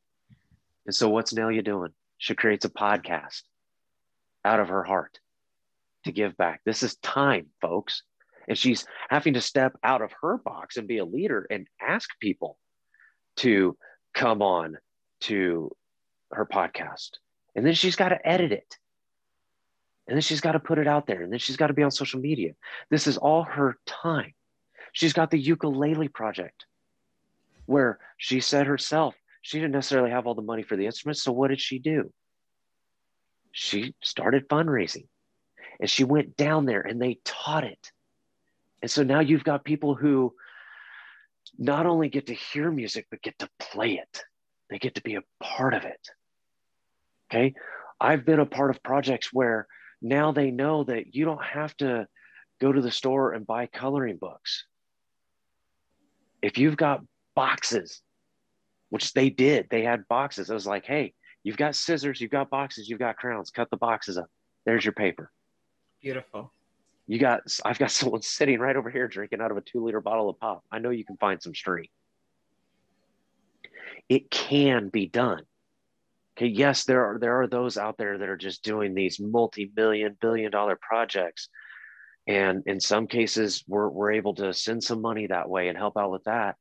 [0.85, 1.91] And so what's Nelia doing?
[2.17, 3.43] She creates a podcast
[4.43, 5.19] out of her heart
[6.05, 6.61] to give back.
[6.65, 8.03] This is time, folks.
[8.47, 12.09] And she's having to step out of her box and be a leader and ask
[12.19, 12.57] people
[13.37, 13.77] to
[14.13, 14.77] come on
[15.21, 15.71] to
[16.31, 17.17] her podcast
[17.57, 18.77] and then she's got to edit it.
[20.07, 21.23] And then she's got to put it out there.
[21.23, 22.53] And then she's got to be on social media.
[22.91, 24.33] This is all her time.
[24.93, 26.65] She's got the ukulele project
[27.65, 31.23] where she said herself, she didn't necessarily have all the money for the instruments.
[31.23, 32.11] So what did she do?
[33.51, 35.07] She started fundraising
[35.79, 37.91] and she went down there and they taught it.
[38.81, 40.33] And so now you've got people who
[41.57, 44.23] not only get to hear music, but get to play it.
[44.69, 45.99] They get to be a part of it.
[47.31, 47.53] Okay.
[47.99, 49.67] I've been a part of projects where
[50.01, 52.07] now they know that you don't have to
[52.61, 54.65] go to the store and buy coloring books.
[56.41, 57.01] If you've got
[57.35, 58.01] boxes,
[58.89, 60.49] which they did, they had boxes.
[60.49, 61.13] I was like, hey,
[61.43, 64.27] you've got scissors, you've got boxes, you've got crowns, cut the boxes up.
[64.65, 65.31] There's your paper.
[66.01, 66.51] Beautiful.
[67.07, 70.01] You got, I've got someone sitting right over here drinking out of a two liter
[70.01, 70.63] bottle of pop.
[70.71, 71.87] I know you can find some string.
[74.09, 75.43] It can be done.
[76.37, 80.17] Okay, yes, there are there are those out there that are just doing these multi-million,
[80.21, 81.49] billion-dollar projects.
[82.27, 85.97] And in some cases, we're, we're able to send some money that way and help
[85.97, 86.57] out with that.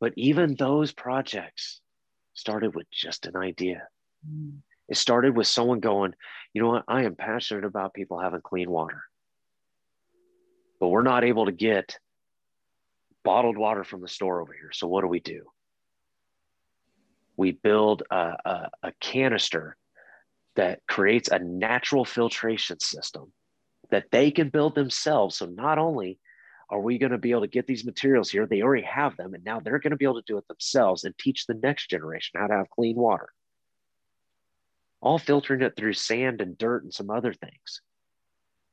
[0.00, 1.80] But even those projects
[2.34, 3.86] started with just an idea.
[4.28, 4.58] Mm.
[4.88, 6.14] It started with someone going,
[6.52, 9.04] you know what, I am passionate about people having clean water.
[10.80, 11.98] But we're not able to get
[13.22, 14.70] bottled water from the store over here.
[14.72, 15.44] So what do we do?
[17.40, 19.74] we build a, a, a canister
[20.56, 23.32] that creates a natural filtration system
[23.90, 25.38] that they can build themselves.
[25.38, 26.18] So not only
[26.70, 29.34] are we going to be able to get these materials here, they already have them,
[29.34, 31.90] and now they're going to be able to do it themselves and teach the next
[31.90, 33.28] generation how to have clean water.
[35.00, 37.80] All filtering it through sand and dirt and some other things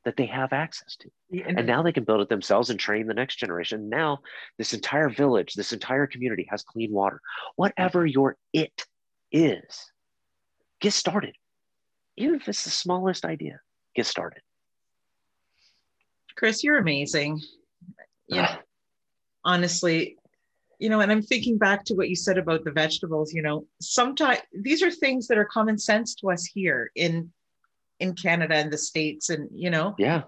[0.05, 1.09] that they have access to.
[1.31, 3.89] And, and now they can build it themselves and train the next generation.
[3.89, 4.19] Now,
[4.57, 7.19] this entire village, this entire community has clean water.
[7.55, 8.85] Whatever your it
[9.31, 9.91] is,
[10.79, 11.35] get started.
[12.15, 13.59] Even if it's the smallest idea,
[13.95, 14.41] get started.
[16.35, 17.41] Chris, you're amazing.
[18.27, 18.57] Yeah.
[19.45, 20.17] honestly,
[20.79, 23.65] you know, and I'm thinking back to what you said about the vegetables, you know,
[23.81, 27.31] sometimes these are things that are common sense to us here in
[27.99, 30.23] in Canada and the States and, you know, yeah.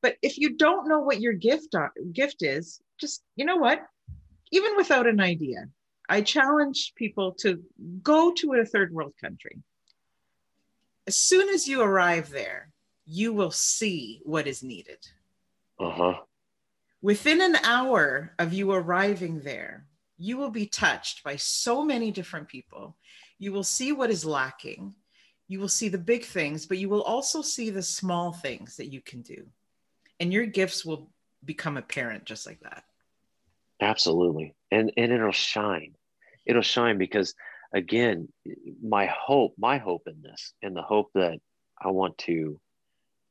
[0.00, 1.76] But if you don't know what your gift
[2.12, 3.80] gift is, just you know what?
[4.50, 5.68] Even without an idea,
[6.08, 7.62] I challenge people to
[8.02, 9.58] go to a third world country.
[11.06, 12.70] As soon as you arrive there,
[13.06, 14.98] you will see what is needed.
[15.78, 16.14] Uh-huh.
[17.02, 19.86] Within an hour of you arriving there,
[20.18, 22.96] you will be touched by so many different people.
[23.40, 24.94] You will see what is lacking.
[25.48, 28.92] You will see the big things, but you will also see the small things that
[28.92, 29.48] you can do.
[30.20, 31.10] And your gifts will
[31.44, 32.84] become apparent just like that.
[33.80, 34.54] Absolutely.
[34.70, 35.96] And and it'll shine.
[36.46, 37.34] It'll shine because
[37.74, 38.28] again,
[38.80, 41.40] my hope, my hope in this and the hope that
[41.82, 42.60] I want to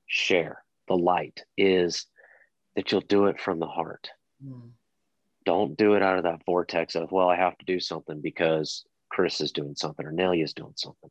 [0.07, 2.05] share the light is
[2.75, 4.09] that you'll do it from the heart.
[4.45, 4.71] Mm.
[5.45, 8.85] Don't do it out of that vortex of, well, I have to do something because
[9.09, 11.09] Chris is doing something or Nelly is doing something.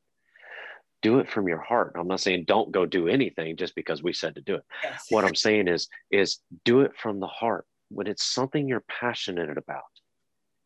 [1.03, 1.97] Do it from your heart.
[1.99, 4.65] I'm not saying don't go do anything just because we said to do it.
[4.83, 5.07] Yes.
[5.11, 7.67] What I'm saying is, is do it from the heart.
[7.89, 9.83] When it's something you're passionate about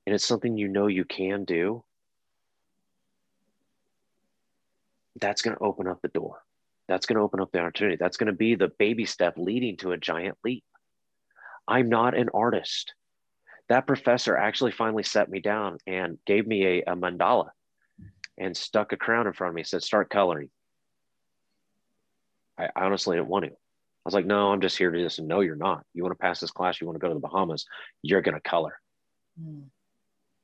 [0.06, 1.84] and it's something you know you can do,
[5.20, 6.42] that's going to open up the door.
[6.88, 7.96] That's going to open up the opportunity.
[7.98, 10.64] That's going to be the baby step leading to a giant leap.
[11.66, 12.94] I'm not an artist.
[13.68, 17.48] That professor actually finally set me down and gave me a, a mandala
[18.38, 20.50] and stuck a crown in front of me, and said, start coloring.
[22.58, 23.50] I honestly didn't want to.
[23.50, 25.18] I was like, no, I'm just here to this.
[25.18, 25.84] And no, you're not.
[25.94, 27.64] You want to pass this class, you want to go to the Bahamas,
[28.02, 28.78] you're going to color.
[29.40, 29.64] Mm.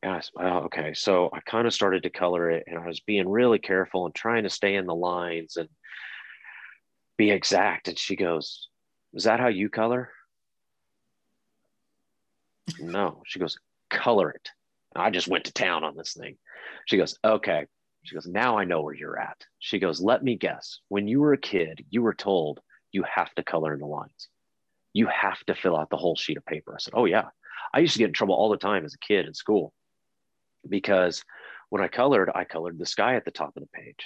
[0.03, 0.31] Yes.
[0.35, 0.95] Well, okay.
[0.95, 4.15] So I kind of started to color it and I was being really careful and
[4.15, 5.69] trying to stay in the lines and
[7.19, 7.89] be exact.
[7.89, 8.69] And she goes,
[9.13, 10.11] Is that how you color?
[12.79, 13.23] No.
[13.27, 13.59] She goes,
[13.91, 14.49] Color it.
[14.95, 16.37] And I just went to town on this thing.
[16.87, 17.67] She goes, Okay.
[18.03, 19.45] She goes, Now I know where you're at.
[19.59, 20.81] She goes, Let me guess.
[20.89, 22.61] When you were a kid, you were told
[22.93, 24.29] you have to color in the lines.
[24.93, 26.75] You have to fill out the whole sheet of paper.
[26.75, 27.29] I said, Oh, yeah.
[27.73, 29.73] I used to get in trouble all the time as a kid in school
[30.69, 31.25] because
[31.69, 34.05] when I colored, I colored the sky at the top of the page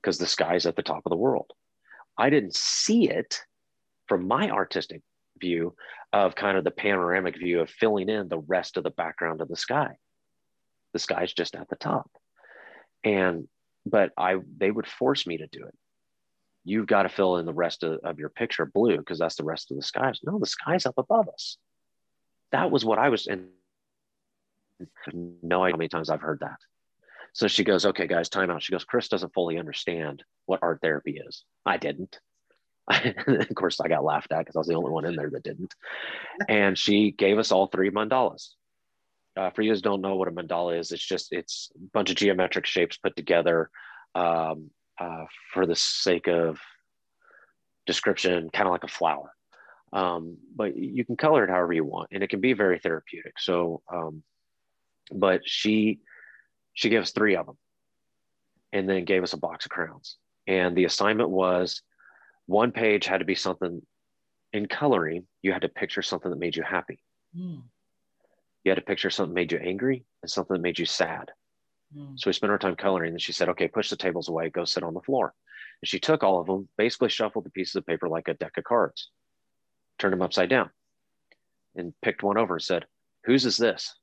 [0.00, 1.50] because the sky is at the top of the world.
[2.16, 3.42] I didn't see it
[4.06, 5.02] from my artistic
[5.40, 5.74] view
[6.12, 9.48] of kind of the panoramic view of filling in the rest of the background of
[9.48, 9.96] the sky.
[10.92, 12.10] The sky's just at the top.
[13.04, 13.48] And
[13.84, 15.74] but I they would force me to do it.
[16.64, 19.44] You've got to fill in the rest of, of your picture blue because that's the
[19.44, 20.12] rest of the sky.
[20.24, 21.58] No, the sky's up above us.
[22.50, 23.48] That was what I was and
[25.42, 26.58] no idea how many times I've heard that.
[27.32, 28.62] So she goes, okay, guys, time out.
[28.62, 31.44] She goes, Chris doesn't fully understand what art therapy is.
[31.64, 32.18] I didn't.
[33.26, 35.42] of course, I got laughed at because I was the only one in there that
[35.42, 35.74] didn't.
[36.48, 38.50] And she gave us all three mandalas.
[39.36, 42.10] Uh, for you guys don't know what a mandala is, it's just it's a bunch
[42.10, 43.70] of geometric shapes put together
[44.14, 46.58] um, uh, for the sake of
[47.86, 49.32] description, kind of like a flower.
[49.92, 53.38] Um, but you can color it however you want, and it can be very therapeutic.
[53.38, 54.22] So, um,
[55.12, 56.00] but she
[56.74, 57.58] she gave us three of them,
[58.72, 60.16] and then gave us a box of crowns.
[60.46, 61.82] And the assignment was
[62.46, 63.82] one page had to be something
[64.52, 67.00] in coloring, you had to picture something that made you happy.
[67.36, 67.62] Mm.
[68.64, 71.30] You had to picture something that made you angry and something that made you sad.
[71.96, 72.18] Mm.
[72.18, 73.12] So we spent our time coloring.
[73.12, 75.34] And she said, okay, push the tables away, go sit on the floor.
[75.82, 78.56] And she took all of them, basically shuffled the pieces of paper like a deck
[78.56, 79.10] of cards,
[79.98, 80.70] turned them upside down,
[81.74, 82.86] and picked one over and said,
[83.24, 83.94] whose is this?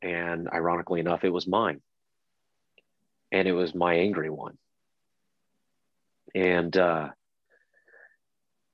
[0.00, 1.80] And ironically enough, it was mine.
[3.30, 4.58] And it was my angry one.
[6.34, 7.08] And uh,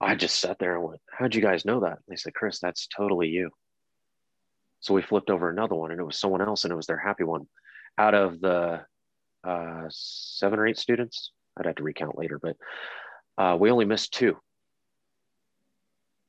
[0.00, 1.92] I just sat there and went, How'd you guys know that?
[1.92, 3.50] And they said, Chris, that's totally you.
[4.80, 6.98] So we flipped over another one and it was someone else and it was their
[6.98, 7.46] happy one.
[7.96, 8.82] Out of the
[9.42, 12.56] uh, seven or eight students, I'd have to recount later, but
[13.36, 14.36] uh, we only missed two.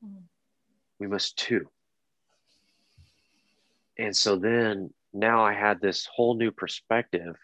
[0.03, 0.23] Mm.
[0.99, 1.69] We missed two.
[3.99, 7.36] And so then now I had this whole new perspective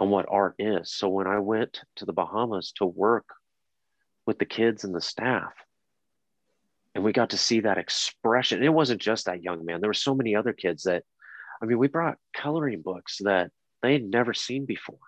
[0.00, 0.90] on what art is.
[0.90, 3.26] So when I went to the Bahamas to work
[4.26, 5.52] with the kids and the staff,
[6.94, 9.80] and we got to see that expression, and it wasn't just that young man.
[9.80, 11.04] There were so many other kids that,
[11.62, 13.50] I mean, we brought coloring books that
[13.82, 14.98] they had never seen before.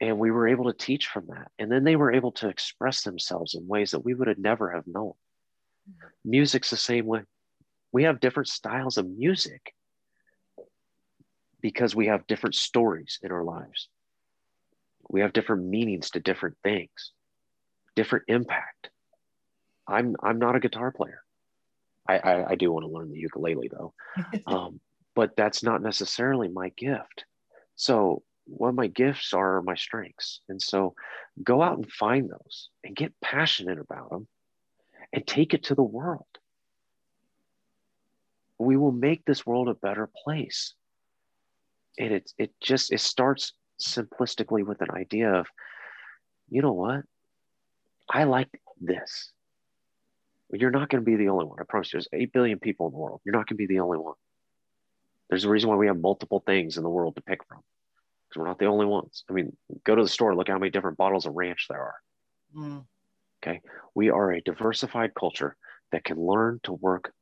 [0.00, 1.50] And we were able to teach from that.
[1.58, 4.70] And then they were able to express themselves in ways that we would have never
[4.70, 5.14] have known.
[5.90, 6.30] Mm-hmm.
[6.30, 7.22] Music's the same way.
[7.92, 9.74] We have different styles of music
[11.66, 13.88] because we have different stories in our lives.
[15.10, 17.10] We have different meanings to different things,
[17.96, 18.90] different impact.
[19.88, 21.22] I'm I'm not a guitar player.
[22.08, 23.94] I I, I do want to learn the ukulele though,
[24.46, 24.78] um,
[25.16, 27.24] but that's not necessarily my gift.
[27.74, 30.94] So what my gifts are my strengths and so
[31.42, 34.28] go out and find those and get passionate about them
[35.12, 36.32] and take it to the world
[38.56, 40.74] we will make this world a better place
[41.98, 45.46] and it, it just it starts simplistically with an idea of
[46.48, 47.02] you know what
[48.10, 48.48] i like
[48.80, 49.32] this
[50.52, 52.86] you're not going to be the only one i promise you there's 8 billion people
[52.86, 54.14] in the world you're not going to be the only one
[55.28, 57.60] there's a reason why we have multiple things in the world to pick from
[58.28, 59.24] because we're not the only ones.
[59.28, 61.94] I mean, go to the store, look how many different bottles of ranch there are.
[62.56, 62.84] Mm.
[63.42, 63.60] Okay.
[63.94, 65.56] We are a diversified culture
[65.92, 67.12] that can learn to work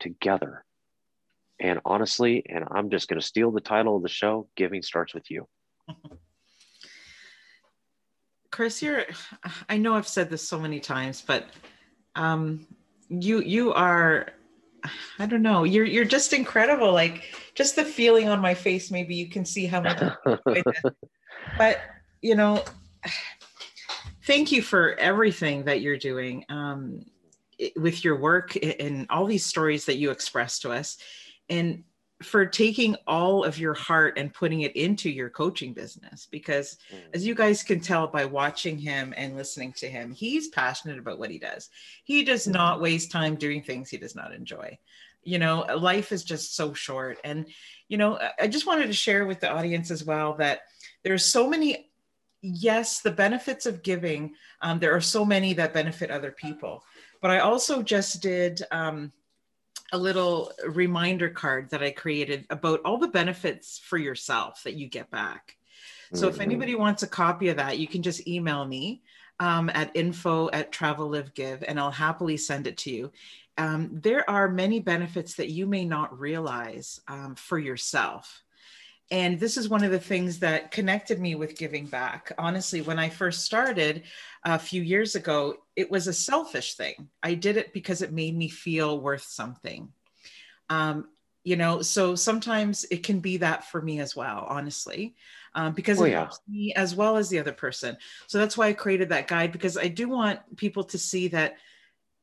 [0.00, 0.64] together.
[1.62, 5.14] And honestly, and I'm just going to steal the title of the show Giving Starts
[5.14, 5.46] With You.
[8.50, 9.04] Chris, you're,
[9.68, 11.46] I know I've said this so many times, but
[12.16, 12.66] um,
[13.08, 14.26] you, you are
[15.20, 15.62] I don't know.
[15.62, 16.92] You're you're just incredible.
[16.92, 18.90] Like just the feeling on my face.
[18.90, 20.02] Maybe you can see how much.
[21.56, 21.78] but
[22.20, 22.64] you know,
[24.26, 27.04] thank you for everything that you're doing um,
[27.76, 30.98] with your work and all these stories that you express to us,
[31.48, 31.84] and
[32.22, 36.98] for taking all of your heart and putting it into your coaching business because mm.
[37.14, 41.18] as you guys can tell by watching him and listening to him he's passionate about
[41.18, 41.68] what he does
[42.04, 42.52] he does mm.
[42.52, 44.76] not waste time doing things he does not enjoy
[45.24, 47.46] you know life is just so short and
[47.88, 50.60] you know i just wanted to share with the audience as well that
[51.02, 51.90] there's so many
[52.40, 56.82] yes the benefits of giving um, there are so many that benefit other people
[57.20, 59.12] but i also just did um,
[59.92, 64.88] a little reminder card that I created about all the benefits for yourself that you
[64.88, 65.56] get back.
[66.14, 66.34] So mm-hmm.
[66.34, 69.02] if anybody wants a copy of that, you can just email me
[69.38, 73.12] um, at info at travel live give and I'll happily send it to you.
[73.58, 78.41] Um, there are many benefits that you may not realize um, for yourself.
[79.12, 82.32] And this is one of the things that connected me with giving back.
[82.38, 84.04] Honestly, when I first started
[84.42, 87.10] a few years ago, it was a selfish thing.
[87.22, 89.92] I did it because it made me feel worth something.
[90.70, 91.08] Um,
[91.44, 95.14] you know, so sometimes it can be that for me as well, honestly,
[95.54, 96.20] um, because oh, it yeah.
[96.20, 97.98] helps me as well as the other person.
[98.28, 101.56] So that's why I created that guide because I do want people to see that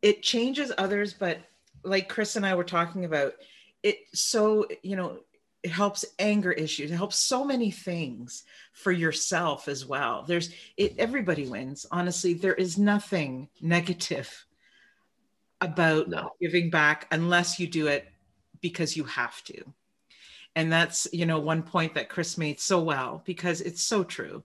[0.02, 1.38] it changes others, but
[1.84, 3.34] like Chris and I were talking about,
[3.84, 5.20] it so, you know,
[5.64, 8.44] it helps anger issues it helps so many things
[8.74, 10.24] for yourself as well.
[10.24, 11.86] There's it everybody wins.
[11.92, 14.46] Honestly there is nothing negative
[15.62, 16.32] about no.
[16.42, 18.08] giving back unless you do it
[18.62, 19.64] because you have to.
[20.56, 24.44] And that's you know one point that chris made so well because it's so true.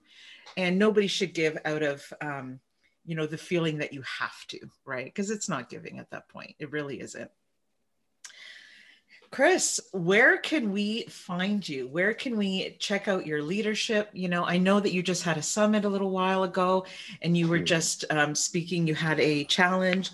[0.57, 2.59] And nobody should give out of um,
[3.05, 5.05] you know the feeling that you have to right?
[5.05, 6.55] Because it's not giving at that point.
[6.59, 7.31] It really isn't
[9.35, 11.89] Chris, where can we find you?
[11.89, 14.09] Where can we check out your leadership?
[14.13, 16.85] You know, I know that you just had a summit a little while ago
[17.21, 20.11] and you were just um, speaking, you had a challenge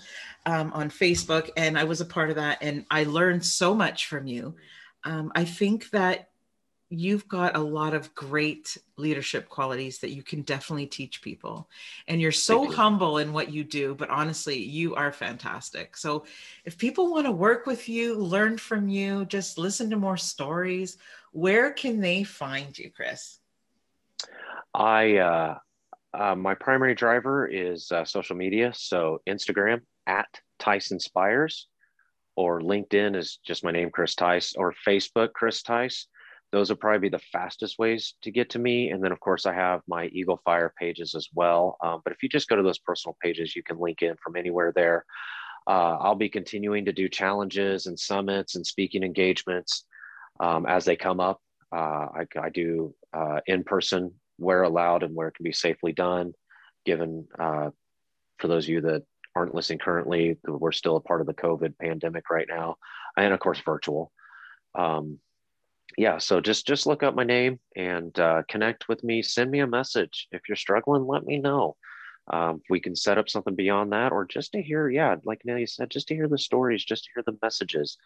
[0.47, 2.57] um, on Facebook, and I was a part of that.
[2.61, 4.55] And I learned so much from you.
[5.03, 6.30] Um, I think that
[6.91, 11.69] you've got a lot of great leadership qualities that you can definitely teach people.
[12.09, 12.71] And you're so you.
[12.71, 15.95] humble in what you do, but honestly, you are fantastic.
[15.95, 16.25] So
[16.65, 20.97] if people want to work with you, learn from you, just listen to more stories,
[21.31, 23.39] where can they find you, Chris?
[24.73, 25.57] I, uh,
[26.13, 28.73] uh, my primary driver is uh, social media.
[28.75, 30.27] So Instagram at
[30.59, 31.69] Tice Inspires,
[32.35, 36.07] or LinkedIn is just my name, Chris Tice, or Facebook, Chris Tice
[36.51, 38.89] those will probably be the fastest ways to get to me.
[38.89, 41.77] And then, of course, I have my Eagle Fire pages as well.
[41.81, 44.35] Um, but if you just go to those personal pages, you can link in from
[44.35, 45.05] anywhere there.
[45.67, 49.85] Uh, I'll be continuing to do challenges and summits and speaking engagements
[50.39, 51.39] um, as they come up.
[51.73, 55.93] Uh, I, I, do uh, in person where allowed and where it can be safely
[55.93, 56.33] done,
[56.83, 57.69] given uh,
[58.39, 59.03] for those of you that
[59.35, 62.75] aren't listening currently, we're still a part of the COVID pandemic right now,
[63.15, 64.11] and of course, virtual.
[64.75, 65.19] Um,
[65.97, 69.21] yeah so just just look up my name and uh, connect with me.
[69.21, 70.27] Send me a message.
[70.31, 71.75] If you're struggling let me know.
[72.31, 75.65] Um, we can set up something beyond that or just to hear yeah like nelly
[75.65, 77.97] said just to hear the stories just to hear the messages.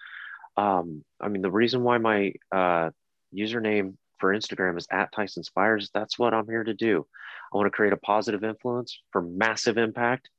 [0.57, 2.91] Um, i mean the reason why my uh,
[3.36, 7.06] username for instagram is at tice inspires that's what i'm here to do.
[7.53, 10.30] I want to create a positive influence for massive impact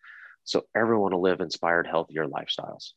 [0.45, 2.93] so everyone will live inspired healthier lifestyles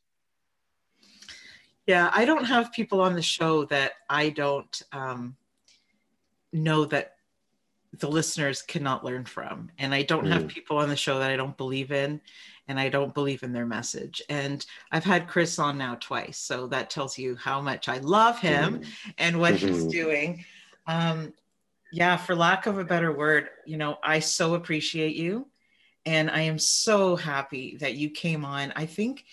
[1.88, 5.36] yeah, I don't have people on the show that I don't um,
[6.54, 7.16] know that
[7.98, 9.72] the listeners cannot learn from.
[9.80, 10.32] And I don't mm.
[10.32, 12.22] have people on the show that I don't believe in
[12.68, 14.22] and I don't believe in their message.
[14.30, 16.38] And I've had Chris on now twice.
[16.38, 18.86] So that tells you how much I love him mm.
[19.18, 19.68] and what mm-hmm.
[19.68, 20.46] he's doing.
[20.86, 21.34] Um,
[21.92, 25.48] yeah, for lack of a better word, you know, I so appreciate you.
[26.06, 28.72] And I am so happy that you came on.
[28.76, 29.26] I think,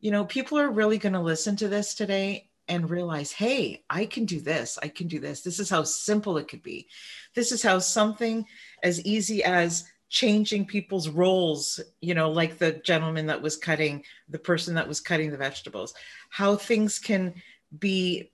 [0.00, 4.04] you know, people are really going to listen to this today and realize, hey, I
[4.04, 4.78] can do this.
[4.82, 5.40] I can do this.
[5.40, 6.86] This is how simple it could be.
[7.34, 8.44] This is how something
[8.82, 14.38] as easy as changing people's roles, you know, like the gentleman that was cutting, the
[14.38, 15.94] person that was cutting the vegetables,
[16.30, 17.34] how things can
[17.78, 18.30] be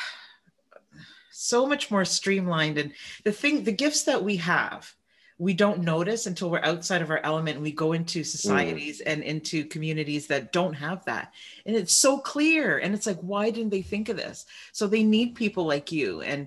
[1.33, 2.79] so much more streamlined.
[2.79, 2.93] And
[3.25, 4.95] the thing, the gifts that we have,
[5.41, 9.11] we don't notice until we're outside of our element and we go into societies mm.
[9.11, 11.33] and into communities that don't have that.
[11.65, 14.45] And it's so clear and it's like why didn't they think of this?
[14.73, 16.47] So they need people like you and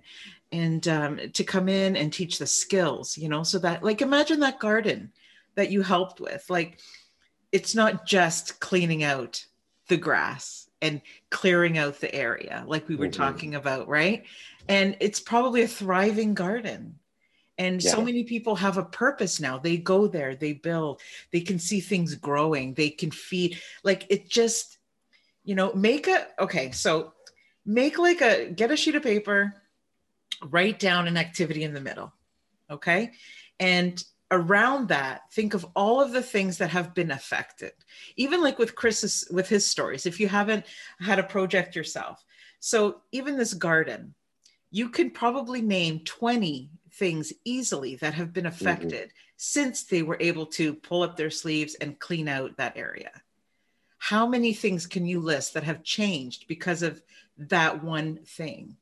[0.52, 4.41] and um, to come in and teach the skills you know so that like imagine
[4.41, 5.11] that garden
[5.56, 6.48] that you helped with.
[6.48, 6.78] Like
[7.52, 9.44] it's not just cleaning out
[9.88, 11.02] the grass and
[11.32, 13.24] clearing out the area like we were mm-hmm.
[13.24, 14.26] talking about right?
[14.70, 16.99] And it's probably a thriving garden
[17.57, 17.91] and yeah.
[17.91, 19.57] so many people have a purpose now.
[19.57, 21.01] They go there they build
[21.31, 24.77] they can see things growing they can feed like it just
[25.43, 27.13] you know make a okay so
[27.65, 29.53] make like a get a sheet of paper
[30.43, 32.13] write down an activity in the middle
[32.69, 33.11] okay?
[33.59, 37.71] And around that think of all of the things that have been affected.
[38.15, 40.65] Even like with chris's with his stories if you haven't
[40.99, 42.23] had a project yourself.
[42.59, 44.15] So even this garden
[44.71, 48.53] you can probably name 20 things easily that have been mm-hmm.
[48.53, 49.34] affected mm-hmm.
[49.38, 53.11] since they were able to pull up their sleeves and clean out that area.
[53.98, 57.02] How many things can you list that have changed because of
[57.38, 58.78] that one thing?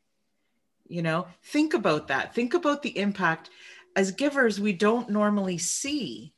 [0.88, 2.36] You know, think about that.
[2.36, 3.50] Think about the impact.
[3.96, 6.34] As givers, we don't normally see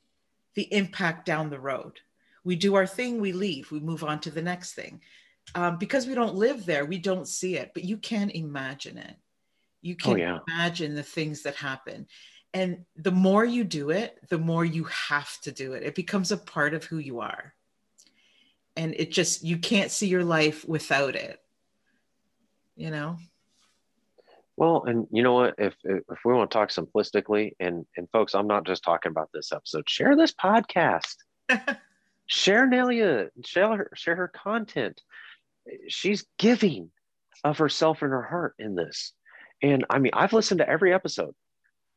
[0.56, 2.00] the impact down the road.
[2.44, 5.02] We do our thing, we leave, we move on to the next thing.
[5.56, 9.16] Um, because we don't live there, we don't see it, but you can imagine it.
[9.84, 10.40] You oh, can oh, yeah.
[10.48, 12.08] imagine the things that happen.
[12.54, 15.84] And the more you do it, the more you have to do it.
[15.84, 17.54] It becomes a part of who you are.
[18.78, 21.40] And it just, you can't see your life without it,
[22.76, 23.18] you know?
[24.56, 25.56] Well, and you know what?
[25.58, 29.30] If if we want to talk simplistically, and and folks, I'm not just talking about
[29.34, 29.90] this episode.
[29.90, 31.16] Share this podcast.
[32.28, 33.30] share Nelia.
[33.44, 35.02] Share her, share her content.
[35.88, 36.92] She's giving
[37.44, 39.14] of herself and her heart in this
[39.64, 41.34] and I mean, I've listened to every episode,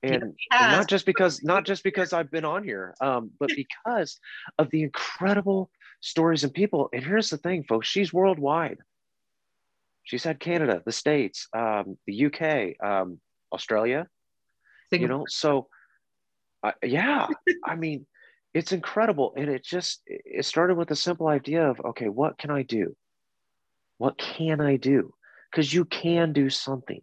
[0.03, 4.19] and, not just because not just because I've been on here, um, but because
[4.59, 5.69] of the incredible
[6.01, 6.89] stories and people.
[6.93, 8.79] And here's the thing, folks: she's worldwide.
[10.05, 13.19] She's had Canada, the States, um, the UK, um,
[13.53, 14.07] Australia.
[14.93, 15.67] You know, so
[16.63, 17.27] uh, yeah,
[17.65, 18.07] I mean,
[18.55, 22.53] it's incredible, and it just it started with a simple idea of okay, what can
[22.53, 22.95] I do?
[23.99, 25.13] What can I do?
[25.51, 27.03] Because you can do something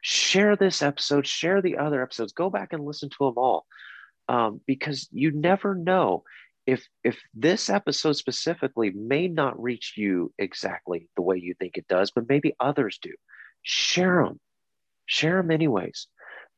[0.00, 3.66] share this episode, share the other episodes, go back and listen to them all.
[4.28, 6.24] Um, because you never know
[6.66, 11.86] if if this episode specifically may not reach you exactly the way you think it
[11.88, 13.12] does, but maybe others do.
[13.62, 14.40] Share them,
[15.06, 16.08] share them anyways,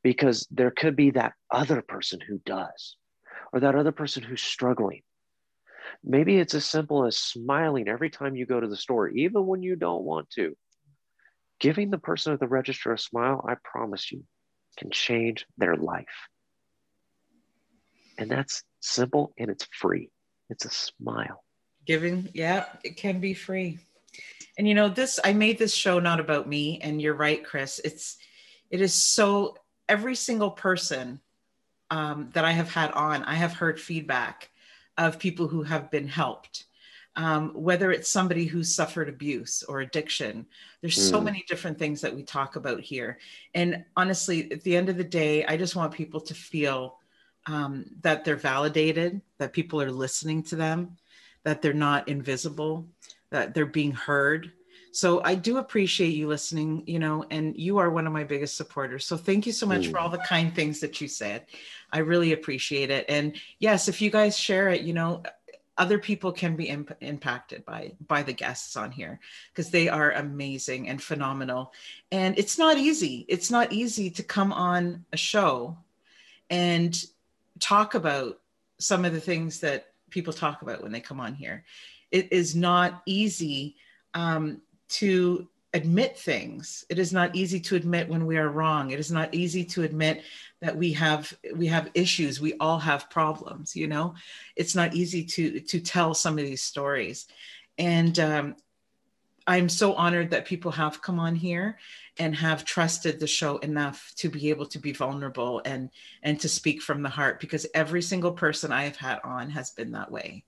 [0.02, 2.96] because there could be that other person who does,
[3.52, 5.02] or that other person who's struggling.
[6.02, 9.62] Maybe it's as simple as smiling every time you go to the store, even when
[9.62, 10.56] you don't want to
[11.60, 14.24] giving the person at the register a smile, I promise you,
[14.76, 16.28] can change their life.
[18.18, 20.10] And that's simple and it's free.
[20.50, 21.44] It's a smile.
[21.86, 23.78] Giving, yeah, it can be free.
[24.56, 27.80] And you know, this I made this show not about me, and you're right, Chris.
[27.84, 28.18] It's
[28.70, 29.56] it is so
[29.88, 31.20] every single person
[31.90, 34.50] um, that I have had on, I have heard feedback
[34.96, 36.64] of people who have been helped
[37.18, 40.46] um, whether it's somebody who's suffered abuse or addiction.
[40.80, 41.10] There's mm.
[41.10, 43.18] so many different things that we talk about here.
[43.54, 46.98] And honestly, at the end of the day, I just want people to feel
[47.46, 50.96] um, that they're validated, that people are listening to them,
[51.42, 52.86] that they're not invisible,
[53.30, 54.52] that they're being heard.
[54.92, 58.56] So I do appreciate you listening, you know, and you are one of my biggest
[58.56, 59.04] supporters.
[59.04, 59.90] So thank you so much mm.
[59.90, 61.46] for all the kind things that you said.
[61.92, 63.06] I really appreciate it.
[63.08, 65.24] And yes, if you guys share it, you know,
[65.78, 70.12] other people can be imp- impacted by by the guests on here because they are
[70.12, 71.72] amazing and phenomenal.
[72.12, 73.24] And it's not easy.
[73.28, 75.78] It's not easy to come on a show
[76.50, 77.00] and
[77.60, 78.40] talk about
[78.78, 81.64] some of the things that people talk about when they come on here.
[82.10, 83.76] It is not easy
[84.14, 84.60] um,
[84.90, 86.84] to admit things.
[86.88, 88.90] It is not easy to admit when we are wrong.
[88.90, 90.22] It is not easy to admit
[90.60, 92.40] that we have we have issues.
[92.40, 94.14] We all have problems you know?
[94.56, 97.26] It's not easy to to tell some of these stories.
[97.76, 98.56] And um,
[99.46, 101.78] I'm so honored that people have come on here
[102.18, 105.90] and have trusted the show enough to be able to be vulnerable and
[106.22, 109.70] and to speak from the heart because every single person I have had on has
[109.70, 110.44] been that way.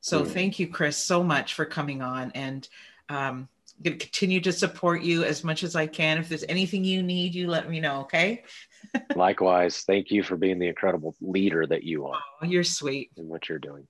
[0.00, 0.28] So mm.
[0.28, 2.68] thank you, Chris, so much for coming on and
[3.08, 3.48] um,
[3.82, 6.18] going to continue to support you as much as I can.
[6.18, 8.00] If there's anything you need, you let me know.
[8.02, 8.44] Okay.
[9.16, 9.82] Likewise.
[9.86, 12.20] Thank you for being the incredible leader that you are.
[12.42, 13.10] Oh, you're sweet.
[13.16, 13.86] And what you're doing.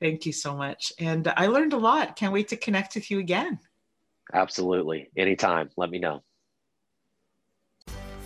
[0.00, 0.92] Thank you so much.
[0.98, 2.16] And I learned a lot.
[2.16, 3.58] Can't wait to connect with you again.
[4.32, 5.10] Absolutely.
[5.16, 5.70] Anytime.
[5.76, 6.22] Let me know.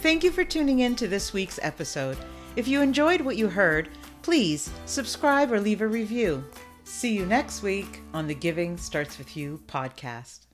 [0.02, 2.16] Thank you for tuning in to this week's episode.
[2.54, 3.90] If you enjoyed what you heard,
[4.22, 6.44] please subscribe or leave a review.
[6.84, 10.45] See you next week on the Giving Starts With You podcast.